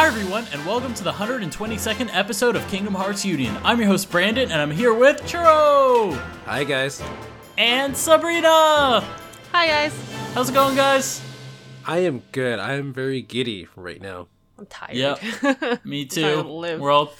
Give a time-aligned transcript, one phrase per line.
[0.00, 3.54] Hi, everyone, and welcome to the 122nd episode of Kingdom Hearts Union.
[3.62, 6.14] I'm your host, Brandon, and I'm here with Churro
[6.46, 7.02] Hi guys.
[7.58, 9.04] and Sabrina.
[9.52, 9.92] Hi guys.
[10.32, 11.20] How's it going, guys?
[11.86, 12.58] I am good.
[12.58, 14.28] I am very giddy right now.
[14.58, 14.96] I'm tired.
[14.96, 15.84] Yep.
[15.84, 16.44] Me too.
[16.80, 17.12] We're all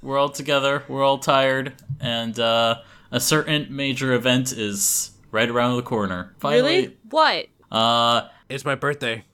[0.00, 0.84] we're all together.
[0.86, 2.76] We're all tired, and uh,
[3.10, 6.36] a certain major event is right around the corner.
[6.38, 6.96] Finally, really?
[7.10, 7.46] What?
[7.72, 9.24] Uh, It's my birthday.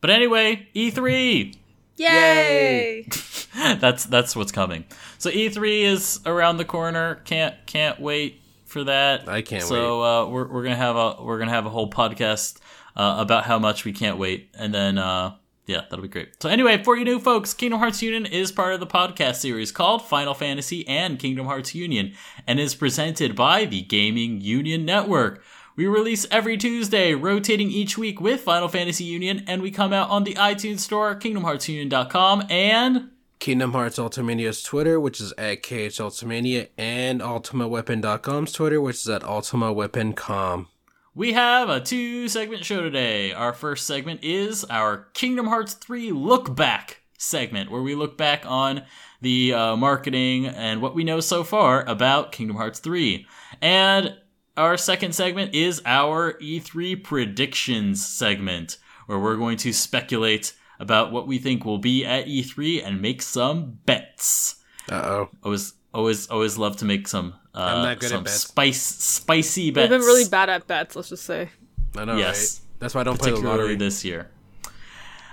[0.00, 0.02] Yeah.
[0.02, 1.56] But anyway, E E3.
[1.96, 3.06] Yay!
[3.54, 4.84] that's that's what's coming.
[5.18, 7.16] So E3 is around the corner.
[7.24, 9.28] Can't can't wait for that.
[9.28, 12.58] I can't so, uh, we're we're gonna have a we're gonna have a whole podcast
[12.96, 15.34] uh, about how much we can't wait, and then uh,
[15.66, 16.42] yeah, that'll be great.
[16.42, 19.70] So anyway, for you new folks, Kingdom Hearts Union is part of the podcast series
[19.70, 22.14] called Final Fantasy and Kingdom Hearts Union,
[22.46, 25.42] and is presented by the Gaming Union Network.
[25.80, 30.10] We release every Tuesday, rotating each week with Final Fantasy Union, and we come out
[30.10, 37.22] on the iTunes Store, KingdomHeartsUnion.com, and Kingdom Hearts Ultimania's Twitter, which is at KHUltimania, and
[37.22, 40.68] UltimaWeapon.com's Twitter, which is at UltimaWeapon.com.
[41.14, 43.32] We have a two segment show today.
[43.32, 48.44] Our first segment is our Kingdom Hearts 3 Look Back segment, where we look back
[48.44, 48.82] on
[49.22, 53.26] the uh, marketing and what we know so far about Kingdom Hearts 3.
[53.62, 54.18] And
[54.56, 61.26] our second segment is our E3 predictions segment, where we're going to speculate about what
[61.26, 64.56] we think will be at E3 and make some bets.
[64.90, 65.28] Uh oh.
[65.44, 68.40] Always, always, always love to make some uh, not good at some bets.
[68.40, 69.84] spice, spicy bets.
[69.84, 70.02] We've bets.
[70.04, 70.96] been really bad at bets.
[70.96, 71.48] Let's just say.
[71.96, 72.60] I know, Yes.
[72.60, 72.66] right?
[72.80, 73.76] That's why I don't play the lottery.
[73.76, 74.30] this year.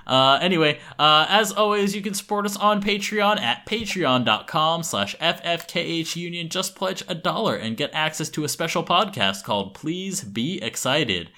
[0.07, 6.49] Uh, anyway, uh, as always, you can support us on Patreon at patreon.com slash ffkhunion.
[6.49, 11.29] Just pledge a dollar and get access to a special podcast called Please Be Excited.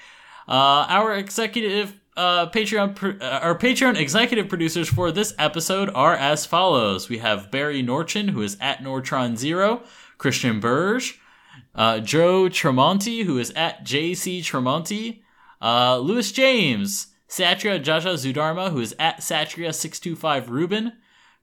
[0.47, 6.46] Uh, our executive uh, Patreon uh, our Patreon executive producers for this episode are as
[6.46, 7.08] follows.
[7.08, 9.84] We have Barry Norchin, who is at Nortron Zero,
[10.18, 11.19] Christian Burge,
[11.74, 15.22] uh, Joe Tremonti, who is at JC Tremonti,
[15.62, 20.94] uh, Lewis James, Satria Jaja Zudarma, who is at Satria625 Ruben,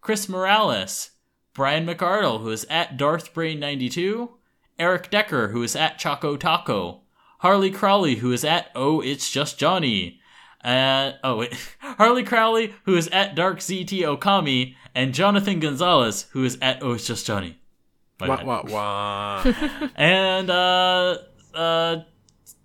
[0.00, 1.12] Chris Morales,
[1.54, 4.28] Brian McArdle, who is at DarthBrain92,
[4.78, 7.02] Eric Decker, who is at Choco Taco,
[7.38, 10.20] Harley Crowley, who is at Oh It's Just Johnny,
[10.64, 16.44] uh, oh wait, Harley Crowley, who is at Dark ZT Okami, and Jonathan Gonzalez, who
[16.44, 17.58] is at Oh It's Just Johnny.
[18.18, 19.88] My Wah, wah, wah.
[19.94, 21.18] And uh
[21.54, 21.97] uh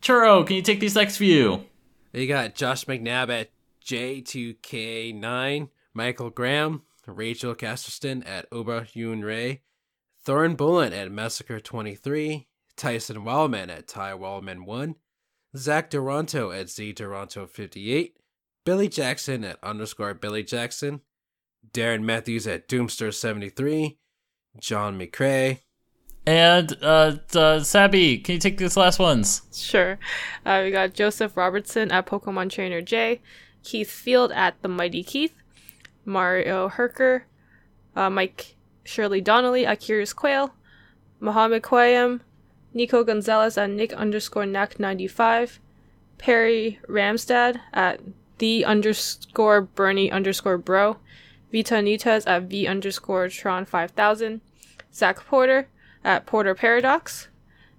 [0.02, 1.66] Churro, can you take these next few?
[2.14, 3.52] You got Josh McNabb at
[3.86, 9.62] J2K9, Michael Graham, Rachel Casterston at Oba Yoon Ray,
[10.26, 12.46] Thorin Bullen at Massacre23,
[12.76, 14.96] Tyson Wildman at Ty Wildman1,
[15.58, 18.14] Zach Duranto at Z Duranto58,
[18.66, 21.02] Billy Jackson at underscore Billy Jackson,
[21.74, 23.98] Darren Matthews at Doomster73,
[24.60, 25.60] John McCrae,
[26.26, 29.42] And uh, uh Sabby, can you take these last ones?
[29.54, 29.98] Sure.
[30.46, 33.22] Uh, we got Joseph Robertson at Pokemon Trainer J,
[33.64, 35.34] Keith Field at the Mighty Keith,
[36.06, 37.24] Mario Herker,
[37.96, 40.54] uh, Mike Shirley Donnelly at Curious Quail,
[41.20, 42.22] Mohammed Quayam,
[42.74, 45.60] Nico Gonzalez at Nick underscore Knack 95,
[46.18, 48.00] Perry Ramstad at
[48.38, 50.98] the underscore Bernie underscore bro,
[51.52, 54.42] Vita Nitez at V underscore Tron 5000,
[54.94, 55.68] Zach Porter
[56.04, 57.28] at Porter Paradox,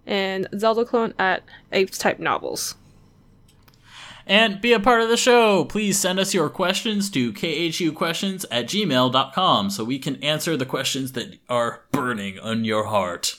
[0.07, 2.75] and Zelda Clone at Apes Type Novels.
[4.27, 5.65] And be a part of the show.
[5.65, 11.13] Please send us your questions to khuquestions at gmail.com so we can answer the questions
[11.13, 13.37] that are burning on your heart.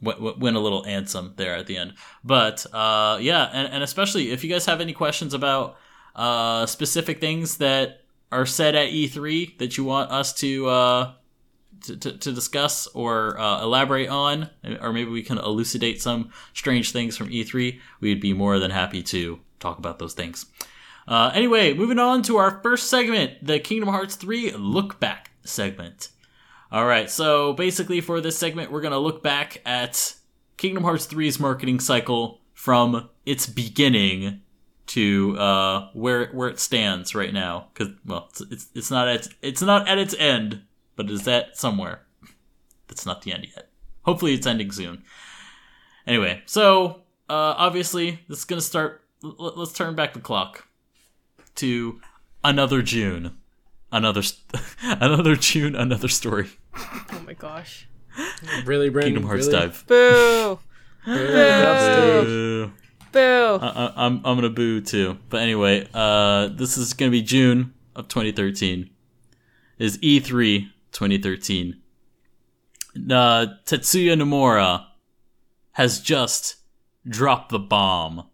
[0.00, 1.94] Went a little anthem there at the end.
[2.24, 5.76] But uh, yeah, and, and especially if you guys have any questions about
[6.14, 8.00] uh, specific things that
[8.32, 10.68] are said at E3 that you want us to.
[10.68, 11.12] Uh,
[11.86, 14.50] to, to, discuss or uh, elaborate on,
[14.80, 19.02] or maybe we can elucidate some strange things from E3, we'd be more than happy
[19.04, 20.46] to talk about those things.
[21.08, 26.08] Uh, anyway, moving on to our first segment, the Kingdom Hearts 3 Look Back segment.
[26.72, 30.14] All right, so basically for this segment, we're going to look back at
[30.56, 34.42] Kingdom Hearts 3's marketing cycle from its beginning
[34.86, 37.68] to uh, where where it stands right now.
[37.72, 40.62] Because well, it's, it's it's not at it's not at its end,
[40.96, 42.02] but is that somewhere?
[42.88, 43.68] That's not the end yet.
[44.02, 45.02] Hopefully, it's ending soon.
[46.06, 49.02] Anyway, so uh, obviously, this is gonna start.
[49.24, 50.66] l- let's turn back the clock
[51.56, 52.00] to
[52.44, 53.36] another June,
[53.90, 56.48] another st- another June, another story.
[56.76, 57.88] Oh my gosh.
[58.64, 59.14] Really, Brandon?
[59.14, 59.58] Kingdom Hearts really?
[59.58, 59.84] dive.
[59.86, 60.58] Boo!
[61.06, 62.24] Really?
[62.24, 62.24] Boo!
[62.24, 62.72] Boo.
[63.12, 63.58] Boo.
[63.60, 65.18] I, I, I'm I'm gonna boo too.
[65.28, 68.90] But anyway, uh, this is gonna be June of 2013.
[69.78, 71.80] Is E3 2013.
[72.96, 74.86] Uh, Tetsuya Nomura
[75.72, 76.56] has just
[77.06, 78.26] dropped the bomb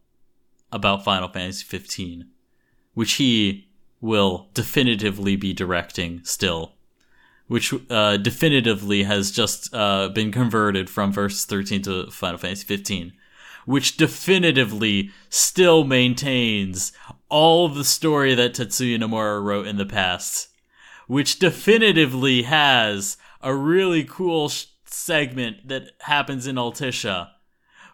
[0.71, 2.29] about Final Fantasy 15,
[2.95, 3.69] which he
[4.01, 6.73] will definitively be directing still,
[7.49, 13.13] which uh, definitively has just uh, been converted from Versus 13 to Final Fantasy 15
[13.65, 16.93] which definitively still maintains
[17.29, 20.49] all of the story that Tetsuya Nomura wrote in the past,
[21.13, 27.29] which definitively has a really cool sh- segment that happens in Altissia,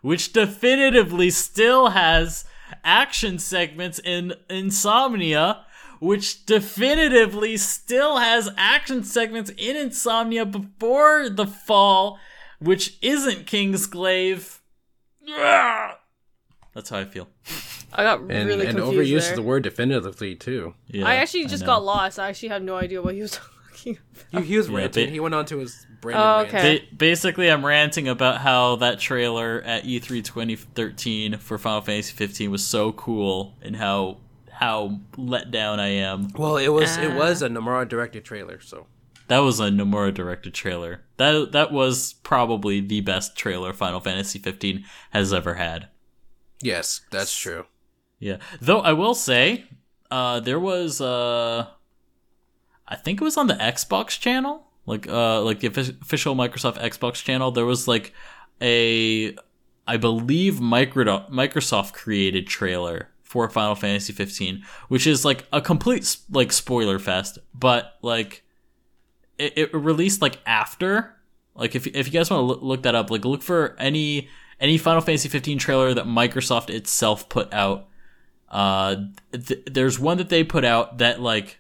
[0.03, 2.45] which definitively still has
[2.85, 5.65] action segments in Insomnia,
[5.99, 12.21] which definitively still has action segments in Insomnia before the fall,
[12.61, 14.61] which isn't Kingsglaive.
[16.79, 17.27] That's how I feel.
[17.93, 19.31] I got And, really and confused overuse there.
[19.31, 20.75] of the word definitively too.
[20.87, 21.67] Yeah, I actually just know.
[21.67, 22.21] got lost.
[22.21, 23.33] I actually had no idea what he was
[23.73, 23.99] talking
[24.31, 24.45] about.
[24.45, 25.07] He, he was Yeah, ranting.
[25.07, 26.49] ba- he went on to his Brandon Oh, rant.
[26.55, 26.79] okay.
[26.79, 32.13] Ba- basically, I'm ranting about how that trailer at E E3 2013 for Final Fantasy
[32.15, 34.19] 15 was so cool, and how
[34.53, 36.29] how let down I am.
[36.37, 37.17] Well, it was it Ah.
[37.17, 38.87] was a Nomura directed trailer, so
[39.27, 41.01] That was a Nomura directed trailer.
[41.17, 45.89] That that was probably the best trailer Final Fantasy 15 has ever had.
[46.61, 47.67] Yes, that's true.
[48.19, 48.39] Yeah.
[48.61, 49.65] Though I will say,
[50.11, 51.67] uh, there was uh,
[52.87, 57.23] I think it was on the Xbox channel, like uh, like the official Microsoft Xbox
[57.23, 57.51] channel.
[57.51, 58.15] There was like
[58.63, 59.37] a,
[59.87, 66.17] I believe Micro- Microsoft created trailer for Final Fantasy 15, which is like a complete
[66.31, 68.43] like spoiler fest, but like
[69.39, 71.15] it, it released like after.
[71.55, 74.29] Like if if you guys want to look, look that up, like look for any
[74.61, 77.89] any Final Fantasy 15 trailer that Microsoft itself put out.
[78.49, 78.97] Uh,
[79.33, 81.59] th- there's one that they put out that like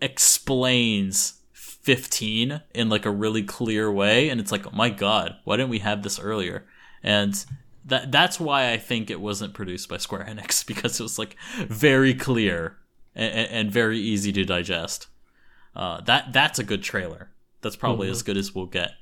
[0.00, 5.56] explains 15 in like a really clear way, and it's like, oh my god, why
[5.56, 6.66] didn't we have this earlier?
[7.02, 7.44] And
[7.84, 11.36] that that's why I think it wasn't produced by Square Enix because it was like
[11.66, 12.76] very clear
[13.14, 15.06] and, and very easy to digest.
[15.74, 17.30] Uh, that that's a good trailer.
[17.62, 18.92] That's probably as good as we'll get.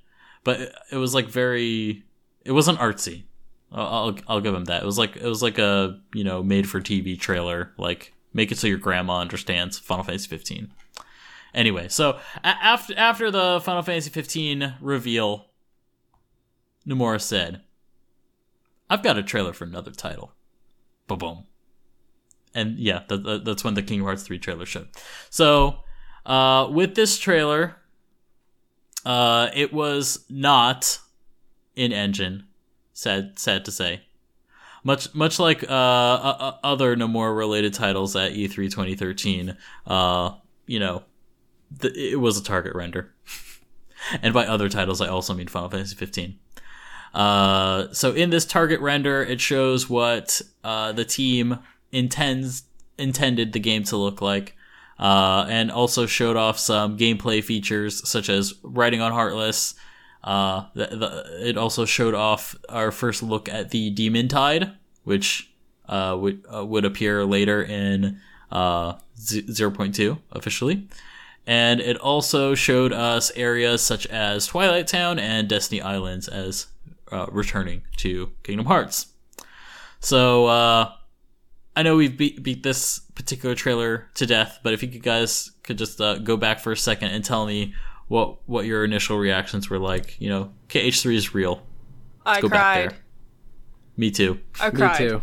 [0.44, 2.04] But it was like very.
[2.48, 3.24] It wasn't artsy.
[3.70, 4.82] I'll, I'll give him that.
[4.82, 7.72] It was like it was like a you know made for TV trailer.
[7.76, 10.72] Like make it so your grandma understands Final Fantasy 15.
[11.52, 15.48] Anyway, so after after the Final Fantasy 15 reveal,
[16.86, 17.60] Nomura said,
[18.88, 20.32] "I've got a trailer for another title."
[21.06, 21.44] Boom, boom.
[22.54, 24.88] And yeah, that, that, that's when the Kingdom Hearts 3 trailer showed.
[25.28, 25.80] So,
[26.24, 27.76] uh, with this trailer,
[29.04, 30.98] uh, it was not
[31.78, 32.44] in engine.
[32.92, 34.02] Sad, sad to say.
[34.84, 40.32] Much, much like uh, uh, other Nomura related titles at E E3 2013, uh,
[40.66, 41.02] you know,
[41.80, 43.12] th- it was a target render.
[44.22, 46.38] and by other titles, I also mean Final Fantasy 15.
[47.14, 51.58] Uh, so in this target render, it shows what uh, the team
[51.92, 52.64] intends
[52.98, 54.56] intended the game to look like,
[54.98, 59.74] uh, and also showed off some gameplay features such as riding on Heartless.
[60.22, 64.72] Uh, the, the, it also showed off our first look at the Demon Tide,
[65.04, 65.50] which
[65.88, 68.20] uh, would uh, would appear later in
[68.50, 70.88] uh, z- 0.2 officially.
[71.46, 76.66] And it also showed us areas such as Twilight Town and Destiny Islands as
[77.10, 79.06] uh, returning to Kingdom Hearts.
[80.00, 80.92] So uh,
[81.74, 85.78] I know we've beat, beat this particular trailer to death, but if you guys could
[85.78, 87.72] just go back for a second and tell me
[88.08, 90.20] what what your initial reactions were like.
[90.20, 91.62] You know, KH3 is real.
[92.26, 92.90] I go back cried.
[92.90, 92.98] there.
[93.96, 94.40] Me too.
[94.60, 94.98] I Me cried.
[94.98, 95.22] too.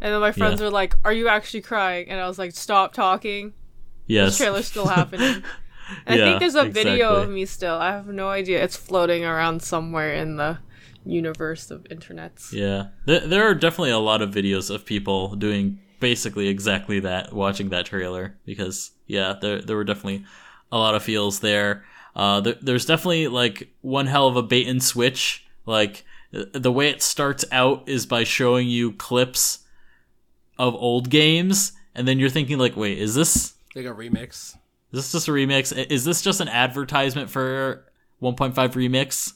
[0.00, 0.66] And then my friends Yeah.
[0.66, 3.52] were like, "Are you actually crying?" And I was like, "Stop talking.
[4.06, 4.30] Yes.
[4.30, 5.42] This trailer's still happening."
[6.06, 7.74] And I think there's a video of me still.
[7.74, 8.64] I have no idea.
[8.64, 10.56] It's floating around somewhere in the
[11.04, 12.52] universe of internets.
[12.52, 17.34] Yeah, there, there are definitely a lot of videos of people doing basically exactly that,
[17.34, 18.34] watching that trailer.
[18.46, 20.24] Because yeah, there there were definitely
[20.72, 21.84] a lot of feels there.
[22.14, 25.44] Uh, there, there's definitely like one hell of a bait and switch.
[25.66, 29.60] Like the way it starts out is by showing you clips
[30.58, 34.56] of old games, and then you're thinking like, wait, is this Like a remix.
[34.92, 35.72] is this just a remix?
[35.90, 37.84] Is this just an advertisement for
[38.22, 39.32] 1.5 remix?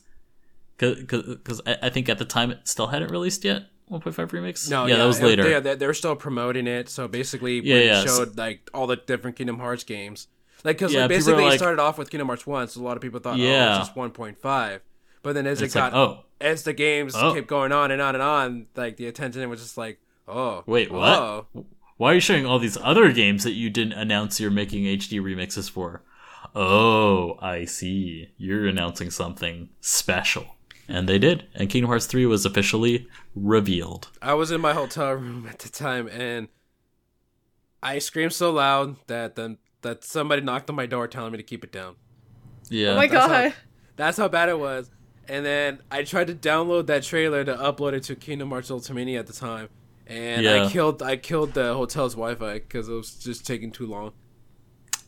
[0.77, 3.65] Because I, I think at the time it still hadn't released yet.
[3.91, 4.71] 1.5 remix.
[4.71, 5.49] No, yeah, that was later.
[5.49, 6.89] Yeah, they're, they're still promoting it.
[6.89, 10.29] So basically, Yeah, yeah, showed like all the different Kingdom Hearts games.
[10.65, 12.83] Like, because Yeah, like, basically like- it started off with Kingdom Hearts One, so a
[12.83, 14.81] lot of people thought, oh, it's just 1.5.
[15.23, 17.35] But then as And it it's like, got oh, as the games Oh.
[17.35, 20.91] kept going on and on and on, like the attention was just like, oh, Wait,
[20.91, 21.09] what?
[21.19, 21.47] oh.
[21.97, 25.21] Why are you showing all these other games that you didn't announce you're making HD
[25.21, 26.03] remixes for?
[26.55, 28.31] Oh, I see.
[28.37, 30.57] You're announcing something special.
[30.87, 31.47] And they did.
[31.55, 34.09] And Kingdom Hearts 3 was officially revealed.
[34.23, 36.49] I was in my hotel room at the time, and
[37.83, 41.43] I screamed so loud that then that somebody knocked on my door telling me to
[41.45, 41.97] keep it down.
[42.69, 42.91] Yeah.
[42.91, 43.55] oh my that's god.
[43.97, 44.91] That's how bad it was.
[45.29, 49.19] And then I tried to download that trailer to upload it to Kingdom Hearts Ultimania
[49.19, 49.69] at the time,
[50.07, 50.65] and Yeah.
[50.65, 54.13] I killed I killed the hotel's Wi-Fi because it was just taking too long.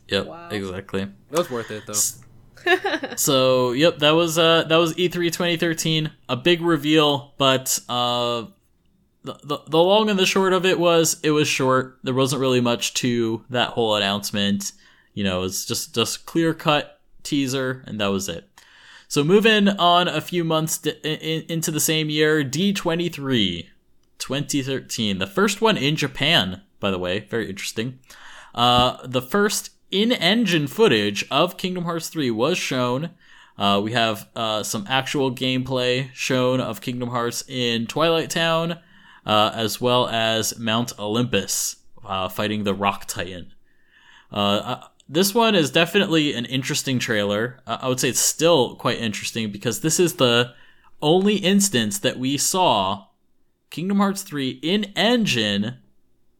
[0.09, 0.49] Yep, Wow.
[0.49, 1.01] exactly.
[1.03, 1.93] It was worth it though.
[3.17, 8.45] So, yep, that was uh that was E3 2013, a big reveal, but uh
[9.23, 11.99] the, the, long and the short of it was it was short.
[12.03, 14.71] There wasn't really much to that whole announcement.
[15.13, 18.47] You know, it's just just clear cut teaser and that was it.
[19.07, 23.67] So moving on a few months in, into the same year, D23
[24.17, 25.17] 2013.
[25.17, 27.99] The first one in Japan, by the way, very interesting.
[28.55, 33.09] Uh, the first in-engine footage of Kingdom Hearts 3 was shown.
[33.57, 38.79] Uh, we have uh, some actual gameplay shown of Kingdom Hearts in Twilight Town,
[39.25, 43.53] uh, as well as Mount Olympus uh, fighting the Rock Titan.
[44.31, 47.59] Uh, uh, this one is definitely an interesting trailer.
[47.67, 50.53] Uh, I would say it's still quite interesting because this is the
[51.01, 53.07] only instance that we saw
[53.69, 55.77] Kingdom Hearts 3 in engine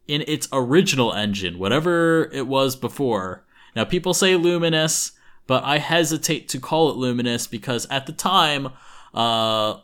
[0.08, 3.46] in its original engine, whatever it was before.
[3.76, 5.14] Now, people say Luminous,
[5.48, 8.70] but I hesitate to call it Luminous because at the time,
[9.14, 9.78] uh,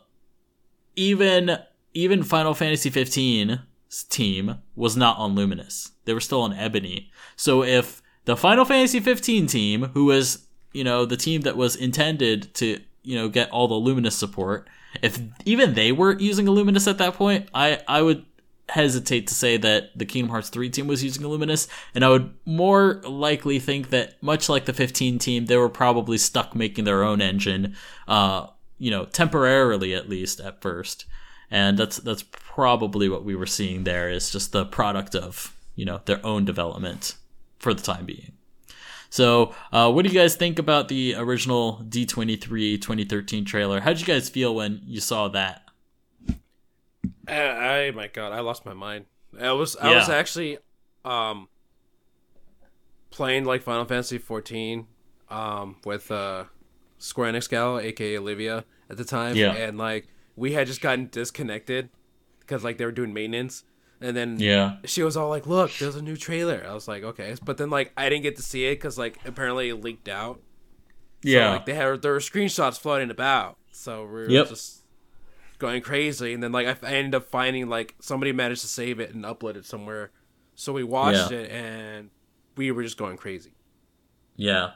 [0.96, 1.58] even
[1.98, 5.90] even Final Fantasy 15's team was not on Luminous.
[6.04, 7.10] They were still on Ebony.
[7.34, 11.74] So if the Final Fantasy 15 team, who was you know the team that was
[11.74, 14.68] intended to you know get all the Luminous support,
[15.02, 18.24] if even they were using Luminous at that point, I I would
[18.68, 22.32] hesitate to say that the Kingdom Hearts 3 team was using Illuminous, and I would
[22.44, 27.02] more likely think that, much like the 15 team, they were probably stuck making their
[27.02, 27.74] own engine,
[28.06, 31.06] uh, you know, temporarily at least at first.
[31.50, 35.84] And that's that's probably what we were seeing there is just the product of, you
[35.84, 37.16] know, their own development
[37.58, 38.32] for the time being.
[39.10, 43.80] So, uh, what do you guys think about the original D23 2013 trailer?
[43.80, 45.62] How did you guys feel when you saw that?
[47.26, 49.06] I, I my god, I lost my mind.
[49.40, 50.58] I was I was actually
[51.04, 51.48] um
[53.10, 54.86] playing like Final Fantasy 14
[55.30, 56.44] um with uh
[56.98, 59.36] Square Enix gal, aka Olivia, at the time.
[59.36, 59.52] Yeah.
[59.52, 61.90] And like we had just gotten disconnected
[62.40, 63.64] because like they were doing maintenance.
[64.00, 64.76] And then Yeah.
[64.84, 67.68] she was all like, "Look, there's a new trailer." I was like, "Okay," but then
[67.68, 70.40] like I didn't get to see it because like apparently it leaked out.
[71.24, 71.50] So, Yeah.
[71.50, 74.48] like they had there were screenshots floating about, so we were Yep.
[74.50, 74.84] just
[75.58, 76.32] going crazy.
[76.32, 79.24] And then like I, I ended up finding like somebody managed to save it and
[79.24, 80.12] upload it somewhere,
[80.54, 81.38] so we watched Yeah.
[81.38, 82.10] it and
[82.56, 83.54] we were just going crazy.
[84.36, 84.74] Yeah,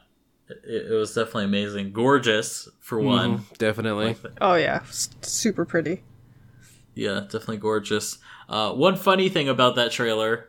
[0.64, 3.44] it, it was definitely amazing, gorgeous for one.
[3.58, 4.06] definitely.
[4.06, 4.32] Like that.
[4.40, 6.02] Oh yeah, S- super pretty.
[6.94, 8.18] Yeah, definitely gorgeous.
[8.48, 10.48] Uh, one funny thing about that trailer,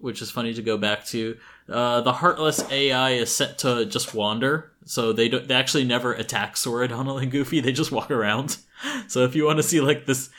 [0.00, 1.38] which is funny to go back to,
[1.68, 6.12] uh, the heartless AI is set to just wander, so they don't, they actually never
[6.12, 7.60] attack Sora, Donald, and Goofy.
[7.60, 8.58] They just walk around.
[9.08, 10.30] So if you want to see like this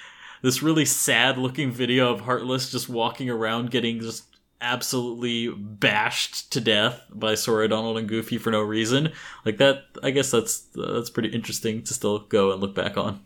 [0.42, 4.24] this really sad looking video of Heartless just walking around, getting just
[4.62, 9.12] absolutely bashed to death by Sora, Donald, and Goofy for no reason,
[9.46, 13.22] like that, I guess that's that's pretty interesting to still go and look back on.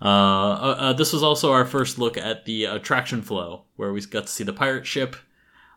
[0.00, 4.00] Uh, uh, uh, this was also our first look at the attraction flow, where we
[4.02, 5.16] got to see the pirate ship,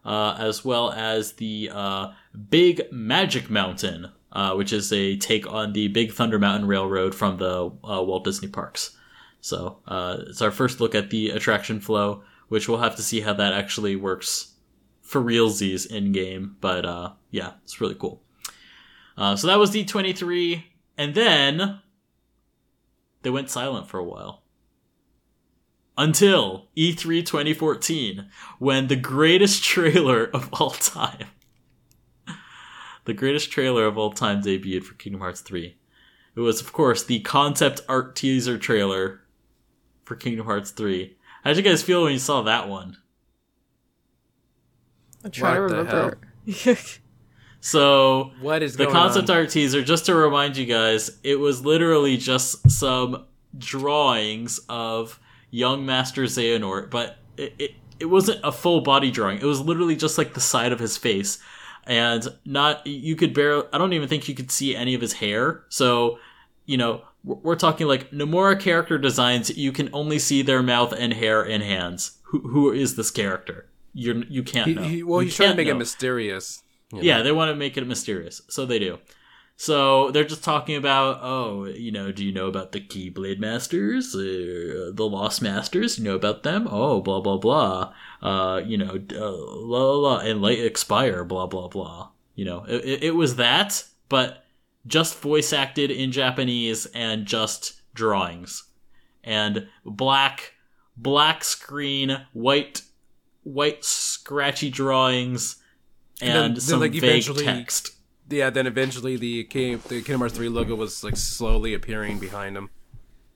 [0.03, 2.11] uh, as well as the uh,
[2.49, 7.37] Big Magic Mountain, uh, which is a take on the Big Thunder Mountain Railroad from
[7.37, 8.97] the uh, Walt Disney parks.
[9.41, 13.21] So uh, it's our first look at the attraction flow, which we'll have to see
[13.21, 14.48] how that actually works
[15.09, 16.55] for realsies in game.
[16.61, 18.21] But uh, yeah, it's really cool.
[19.17, 20.63] Uh, so that was D23,
[20.97, 21.81] and then
[23.23, 24.43] they went silent for a while.
[25.97, 31.25] Until E E3 2014, when the greatest trailer of all time,
[33.03, 35.75] the greatest trailer of all time debuted for Kingdom Hearts 3.
[36.35, 39.21] It was, of course, the concept art teaser trailer
[40.05, 41.17] for Kingdom Hearts 3.
[41.43, 42.95] How'd you guys feel when you saw that one?
[45.23, 46.17] I'm trying What to remember.
[47.61, 49.35] So, What is the going concept on?
[49.35, 53.25] art teaser, just to remind you guys, it was literally just some
[53.57, 55.19] drawings of
[55.51, 59.39] young Master Xehanort, but it, it, it wasn't a full body drawing.
[59.39, 61.39] It was literally just like the side of his face.
[61.85, 65.13] And not, you could barely, I don't even think you could see any of his
[65.13, 65.63] hair.
[65.69, 66.19] So,
[66.65, 69.57] you know, we're we're talking like Nomura character designs.
[69.57, 72.19] You can only see their mouth and hair and hands.
[72.25, 73.68] Who who is this character?
[73.93, 74.81] You're you can't He, know.
[74.83, 76.63] he, well, You he's trying to make it mysterious.
[76.91, 77.03] you know?
[77.03, 78.99] Yeah, they want to make it mysterious, so they do.
[79.61, 84.15] So they're just talking about, oh, you know, do you know about the Keyblade Masters,
[84.15, 85.97] uh, the Lost Masters?
[85.97, 86.65] You know about them?
[86.71, 87.93] Oh, blah blah blah.
[88.21, 92.09] Uh, you know, uh, la la and Light Expire, blah blah blah.
[92.35, 94.45] You know, it, it was that, but
[94.87, 98.63] just voice acted in Japanese and just drawings
[99.25, 100.53] and black
[100.95, 102.81] black screen, white
[103.43, 105.57] white scratchy drawings
[106.21, 107.91] And and, then- then, some like, vague text.
[108.29, 112.55] Yeah, then eventually the K- the Kingdom Hearts 3 logo was like slowly appearing behind
[112.55, 112.69] him.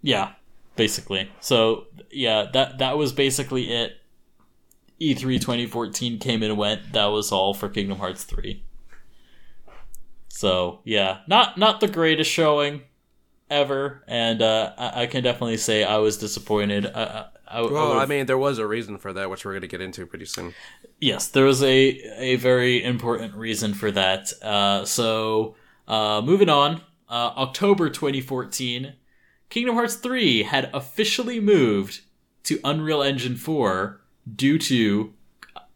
[0.03, 0.33] Yeah,
[0.75, 1.31] basically.
[1.39, 3.93] So yeah, that that was basically it.
[4.99, 6.93] E E3 2014 came and went.
[6.93, 8.61] That was all for Kingdom Hearts 3.
[10.27, 12.81] So yeah, not not the greatest showing
[13.49, 16.85] ever, and uh, I, I can definitely say I was disappointed.
[16.87, 19.51] I, I, I, Well, I would've- mean, there was a reason for that, which we're
[19.53, 20.53] going to get into pretty soon.
[20.99, 21.67] Yes, there was a
[22.17, 24.31] a very important reason for that.
[24.41, 25.55] Uh, so,
[25.87, 28.93] uh, moving on, uh, October 2014,
[29.49, 32.01] Kingdom Hearts 3 had officially moved
[32.43, 34.01] to Unreal Engine 4
[34.35, 35.13] due to,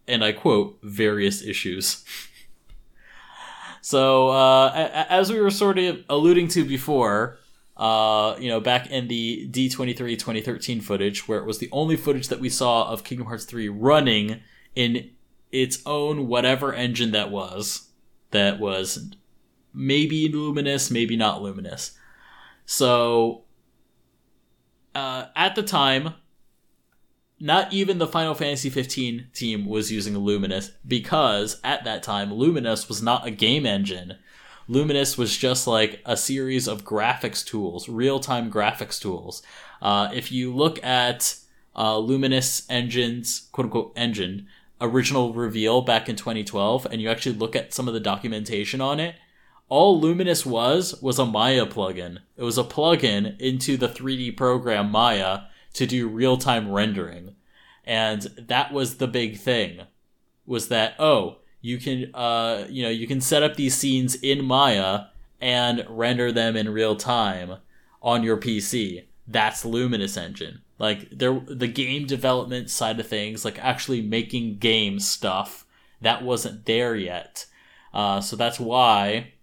[0.08, 2.04] and I quote, various issues.
[3.82, 7.38] so, uh, as we were sort of alluding to before,
[7.78, 12.28] uh, you know, back in the D23 2013 footage, where it was the only footage
[12.28, 14.42] that we saw of Kingdom Hearts 3 running
[14.76, 15.12] in
[15.52, 17.90] its own whatever engine that was,
[18.32, 19.12] that was
[19.74, 21.92] maybe luminous, maybe not luminous.
[22.66, 23.44] So,
[24.96, 26.16] uh, at the time,
[27.40, 32.90] not even the Final Fantasy 15 team was using Luminous because at that time, Luminous
[32.90, 34.18] was not a game engine.
[34.68, 39.42] Luminous was just like a series of graphics tools, real time graphics tools.
[39.82, 41.36] Uh, if you look at
[41.76, 44.48] uh, Luminous Engine's quote unquote engine
[44.80, 49.00] original reveal back in 2012, and you actually look at some of the documentation on
[49.00, 49.16] it,
[49.70, 52.20] all Luminous was was a Maya plugin.
[52.36, 55.42] It was a plugin into the 3D program Maya
[55.74, 57.36] to do real time rendering.
[57.84, 59.82] And that was the big thing.
[60.46, 64.46] Was that oh, you can uh you know, you can set up these scenes in
[64.46, 65.06] Maya
[65.40, 67.58] and render them in real time
[68.02, 69.06] on your PC.
[69.28, 70.62] That's Luminous Engine.
[70.80, 75.66] Like there the game development side of things, like actually making game stuff,
[76.02, 77.46] that wasn't there yet.
[77.94, 79.34] Uh, so that's why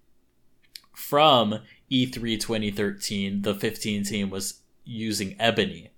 [0.93, 5.91] from E E3 2013, the 15 team was using Ebony.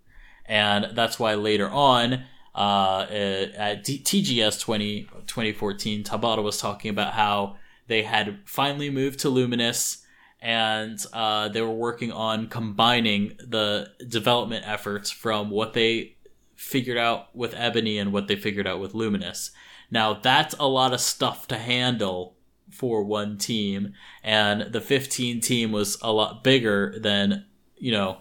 [0.47, 2.25] And that's why later on,
[2.57, 9.29] uh, at TGS 20, 2014, Tabata was talking about how they had finally moved to
[9.29, 10.03] Luminous
[10.41, 16.17] and uh, they were working on combining the development efforts from what they
[16.55, 19.51] figured out with Ebony and what they figured out with Luminous.
[19.91, 22.37] Now, that's a lot of stuff to handle
[22.71, 28.19] for one team, and the 15 team was a lot bigger than, you know,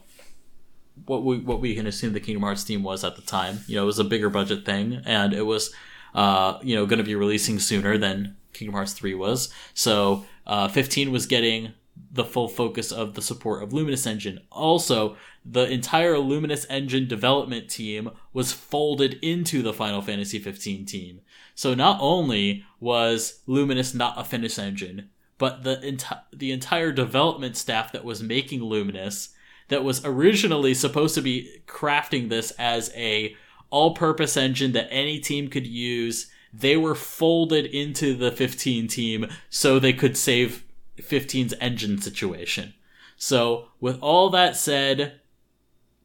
[1.06, 3.60] what we what we can assume the Kingdom Hearts team was at the time.
[3.68, 5.74] You know, it was a bigger budget thing, and it was,
[6.14, 9.54] uh, you know, going to be releasing sooner than Kingdom Hearts 3 was.
[9.74, 11.74] So, uh, 15 was getting
[12.12, 14.40] the full focus of the support of Luminous Engine.
[14.52, 21.22] Also, the entire Luminous Engine development team was folded into the Final Fantasy 15 team.
[21.54, 27.58] So not only was Luminous not a finished engine, but the enti- the entire development
[27.58, 29.30] staff that was making Luminous
[29.68, 33.36] that was originally supposed to be crafting this as a
[33.70, 39.80] all-purpose engine that any team could use, they were folded into the 15 team so
[39.80, 40.64] they could save
[40.98, 42.74] 15's engine situation.
[43.18, 45.20] So, with all that said,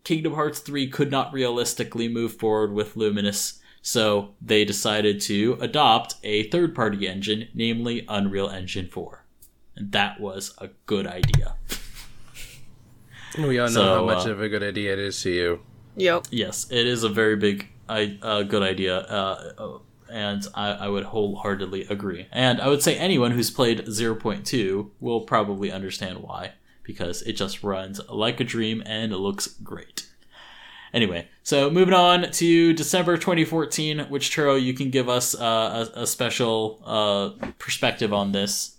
[0.04, 6.14] Kingdom Hearts 3 could not realistically move forward with Luminous, so they decided to adopt
[6.22, 9.24] a third party engine, namely Unreal Engine 4.
[9.76, 11.56] And that was a good idea.
[13.38, 15.60] We all know So, how much uh, of a good idea it is to you.
[15.96, 16.26] Yep.
[16.30, 19.78] Yes, it is a very big, I, uh, good idea, uh, uh,
[20.10, 22.26] and I, I would wholeheartedly agree.
[22.32, 27.62] And I would say anyone who's played 0.2 will probably understand why, because it just
[27.62, 30.08] runs like a dream and it looks great.
[30.92, 36.00] Anyway, so moving on to December 2014, which Churro, you can give us uh, a,
[36.00, 38.76] a special uh, perspective on this.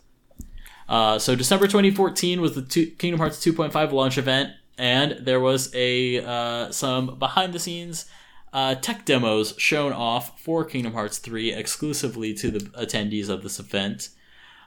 [0.91, 5.73] Uh, so December 2014 was the two, Kingdom Hearts 2.5 launch event, and there was
[5.73, 8.11] a uh, some behind the scenes
[8.51, 13.57] uh, tech demos shown off for Kingdom Hearts 3 exclusively to the attendees of this
[13.57, 14.09] event.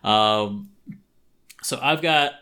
[0.03, 0.71] Um,
[1.63, 2.33] so I've got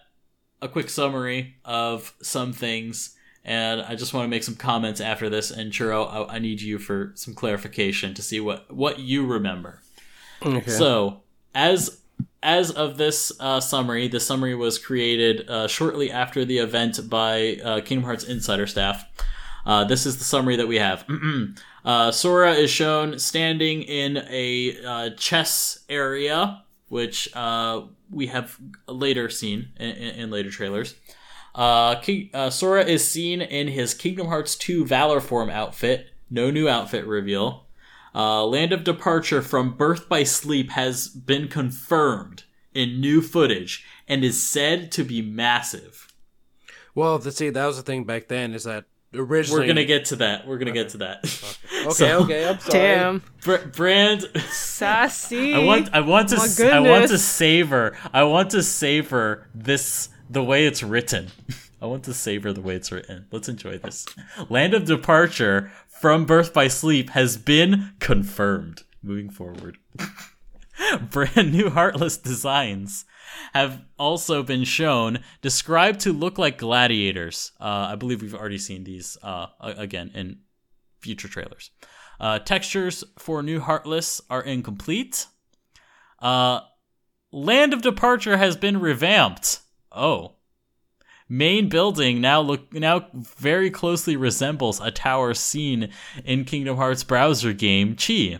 [0.60, 5.28] a quick summary of some things, and I just want to make some comments after
[5.28, 5.50] this.
[5.50, 9.80] And Churro, I, I need you for some clarification to see what what you remember.
[10.40, 10.70] Okay.
[10.70, 12.01] So, as
[12.42, 17.58] as of this uh, summary, the summary was created uh, shortly after the event by
[17.62, 19.04] uh, Kingdom Hearts Insider staff.
[19.64, 21.04] Uh, this is the summary that we have.
[21.84, 27.28] uh, Sora is shown standing in a uh, chess area, which
[28.10, 28.58] we have
[28.88, 30.96] later seen in, in, in later trailers.
[32.02, 36.08] King, Sora is seen in his Kingdom Hearts 2 Valor form outfit.
[36.28, 37.66] No new outfit reveal.
[38.14, 42.44] Uh, Land of Departure from Birth by Sleep has been confirmed
[42.74, 46.12] in new footage and is said to be massive.
[46.94, 50.06] well, to see, that was the thing back then is that originally We're gonna get
[50.06, 50.46] to that.
[50.46, 51.18] We're gonna get to that.
[51.82, 52.72] Okay, So- okay, I'm sorry.
[52.78, 53.22] Damn.
[53.42, 55.54] Br- Brand, Sassy.
[55.56, 59.48] I want, I want to, My s- I want to savor, I want to savor
[59.54, 61.28] this the way it's written.
[61.80, 63.26] I want to savor the way it's written.
[63.32, 64.06] Let's enjoy this.
[64.48, 68.82] Land of Departure from Birth by Sleep has been confirmed.
[69.04, 69.78] Moving forward.
[71.12, 73.04] Brand new Heartless designs
[73.54, 77.52] have also been shown, described to look like gladiators.
[77.60, 80.40] Uh, I believe we've already seen these uh, again in
[81.00, 81.70] future trailers.
[82.18, 85.28] Uh, textures for new Heartless are incomplete.
[86.18, 86.62] Uh,
[87.30, 89.60] Land of Departure has been revamped.
[89.92, 90.34] Oh.
[91.32, 95.88] Main building now look now very closely resembles a tower seen
[96.26, 98.38] in Kingdom Hearts browser game Chi.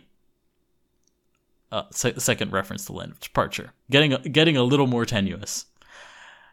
[1.70, 5.64] Uh, se- second reference to Land of Departure, getting a, getting a little more tenuous.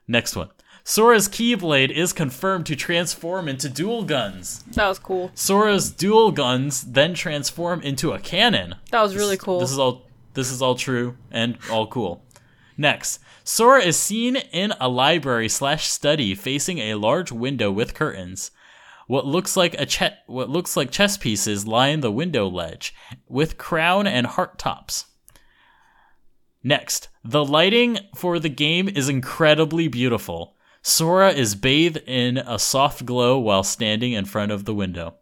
[0.07, 0.49] Next one,
[0.85, 4.63] Sora's Keyblade is confirmed to transform into dual guns.
[4.71, 5.31] That was cool.
[5.33, 8.75] Sora's dual guns then transform into a cannon.
[8.91, 9.59] That was really cool.
[9.59, 12.23] This is all this is all true and all cool.
[12.79, 18.51] Next, Sora is seen in a library slash study facing a large window with curtains.
[19.05, 22.95] What looks like a che- what looks like chess pieces line the window ledge
[23.27, 25.07] with crown and heart tops.
[26.63, 30.55] Next, the lighting for the game is incredibly beautiful.
[30.81, 35.15] Sora is bathed in a soft glow while standing in front of the window.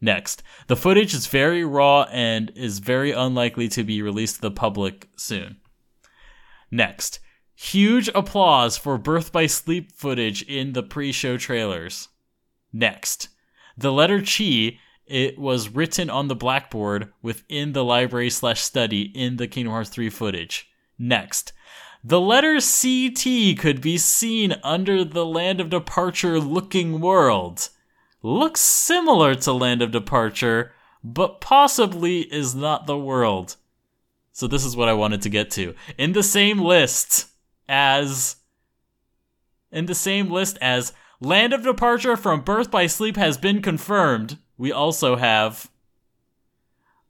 [0.00, 4.50] Next, the footage is very raw and is very unlikely to be released to the
[4.50, 5.58] public soon.
[6.70, 7.20] Next,
[7.54, 12.08] huge applause for Birth by Sleep footage in the pre-show trailers.
[12.72, 13.28] Next,
[13.76, 19.36] the letter Chi it was written on the blackboard within the library slash study in
[19.36, 20.68] the Kingdom Hearts 3 footage.
[20.98, 21.52] Next,
[22.02, 27.68] the letter CT could be seen under the Land of Departure looking world.
[28.22, 30.72] Looks similar to Land of Departure,
[31.04, 33.56] but possibly is not the world.
[34.36, 35.74] So this is what I wanted to get to.
[35.96, 37.28] In the same list
[37.70, 38.36] as
[39.72, 44.36] in the same list as Land of Departure from Birth by Sleep has been confirmed.
[44.58, 45.70] We also have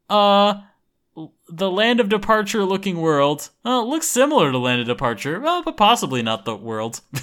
[0.08, 0.60] uh
[1.48, 3.50] the Land of Departure looking world.
[3.64, 7.00] Uh, looks similar to Land of Departure, well, but possibly not the world.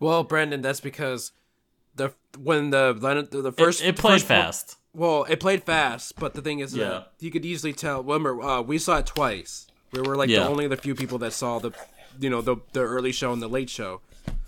[0.00, 1.32] Well, Brandon, that's because
[1.96, 4.76] the when the the, the it, first it the played first fast.
[4.98, 6.88] Well, it played fast, but the thing is, Yeah.
[6.88, 8.02] that you could easily tell.
[8.02, 9.66] Remember, uh, we saw it twice.
[9.92, 10.40] We were like Yeah.
[10.44, 11.70] the only the few people that saw the,
[12.20, 14.00] you know, the the early show and the late show.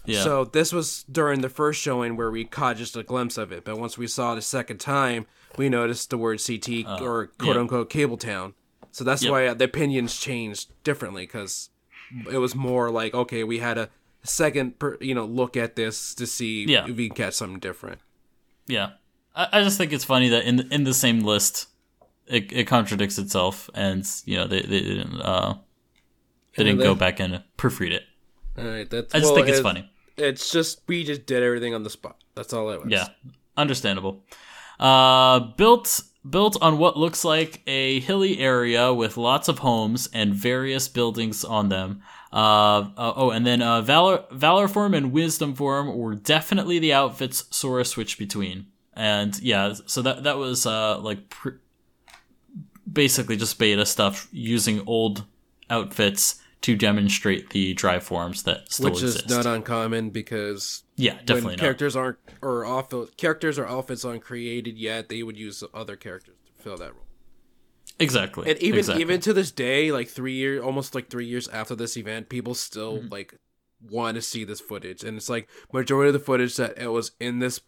[0.05, 0.23] Yeah.
[0.25, 3.65] So this was during the first showing where we caught just a glimpse of it,
[3.65, 7.51] but once we saw it a second time, we noticed the word CT or quote
[7.51, 7.61] Uh, yeah.
[7.61, 8.55] unquote Cable Town.
[8.93, 9.31] So that's Yep.
[9.31, 11.71] why the opinions changed differently because
[12.31, 13.89] it was more like okay, we had a
[14.25, 16.87] second, per, you know, look at this to see Yeah.
[16.89, 18.01] if we can catch something different.
[18.67, 18.91] Yeah,
[19.41, 21.69] I, I just think it's funny that in in the same list,
[22.27, 25.55] it, it contradicts itself, and you know they they didn't uh
[26.57, 28.03] they didn't go back and proofread it.
[28.59, 29.15] All right, that's.
[29.15, 29.91] I just well, think it's it- funny.
[30.17, 32.17] It's just we just did everything on the spot.
[32.35, 32.91] That's all it was.
[32.91, 33.07] Yeah,
[33.57, 34.23] understandable.
[34.79, 40.35] Uh, built built on what looks like a hilly area with lots of homes and
[40.35, 42.03] various buildings on them.
[42.31, 46.93] Uh, uh, oh, and then uh, valor valor form and wisdom form were definitely the
[46.93, 48.67] outfits Sora switched between.
[48.95, 51.59] And yeah, so that that was uh like pr-
[52.91, 55.25] basically just beta stuff using old
[55.69, 59.27] outfits to demonstrate the drive forms that still which exist.
[59.27, 61.59] is not uncommon because yeah, definitely when not.
[61.61, 66.37] characters aren't or outfit characters or outfits aren't created yet, they would use other characters
[66.47, 67.07] to fill that role.
[67.99, 68.51] Exactly.
[68.51, 69.03] And even exactly.
[69.03, 72.55] even to this day, like three years, almost like three years after this event, people
[72.55, 73.09] still Mm-hmm.
[73.13, 73.35] like
[73.89, 77.13] want to see this footage, and it's like majority of the footage that it was
[77.21, 77.61] in this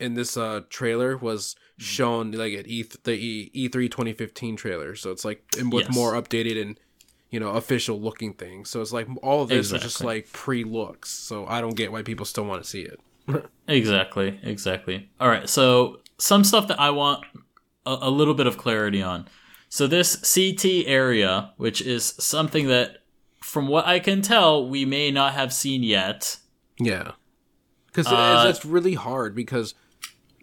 [0.00, 1.84] in this uh trailer was Mm-hmm.
[1.84, 5.72] shown like at E the E E three twenty fifteen trailer, so it's like and
[5.72, 5.94] with Yes.
[5.94, 6.80] more updated and
[7.30, 8.68] you know official looking things.
[8.68, 11.08] So it's like all of this is just like pre looks.
[11.08, 12.98] So I don't get why people still want to see it.
[13.68, 15.08] Exactly, exactly.
[15.20, 17.24] All right, so some stuff that I want
[17.86, 19.28] a, a little bit of clarity on.
[19.68, 23.02] So this CT area, which is something that,
[23.42, 26.38] from what I can tell, we may not have seen yet.
[26.80, 27.12] Yeah,
[27.86, 29.74] because Uh, that's really hard because,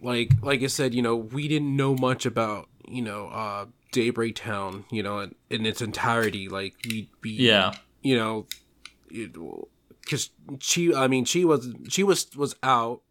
[0.05, 4.35] like, like I said, you know, we didn't know much about you know uh Daybreak
[4.35, 6.47] Town, you know, in, in its entirety.
[6.49, 8.47] Like we, we Yeah, you know,
[10.01, 13.01] because she, I mean, she was she was was out,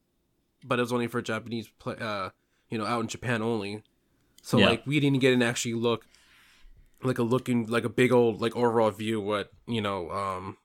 [0.65, 2.31] but it was only for Japanese play, uh,
[2.71, 3.83] you know, out in Japan only.
[4.43, 4.67] So Yeah.
[4.71, 6.07] like we didn't get an actually look,
[7.03, 10.57] like a looking like a big old like overall view what you know um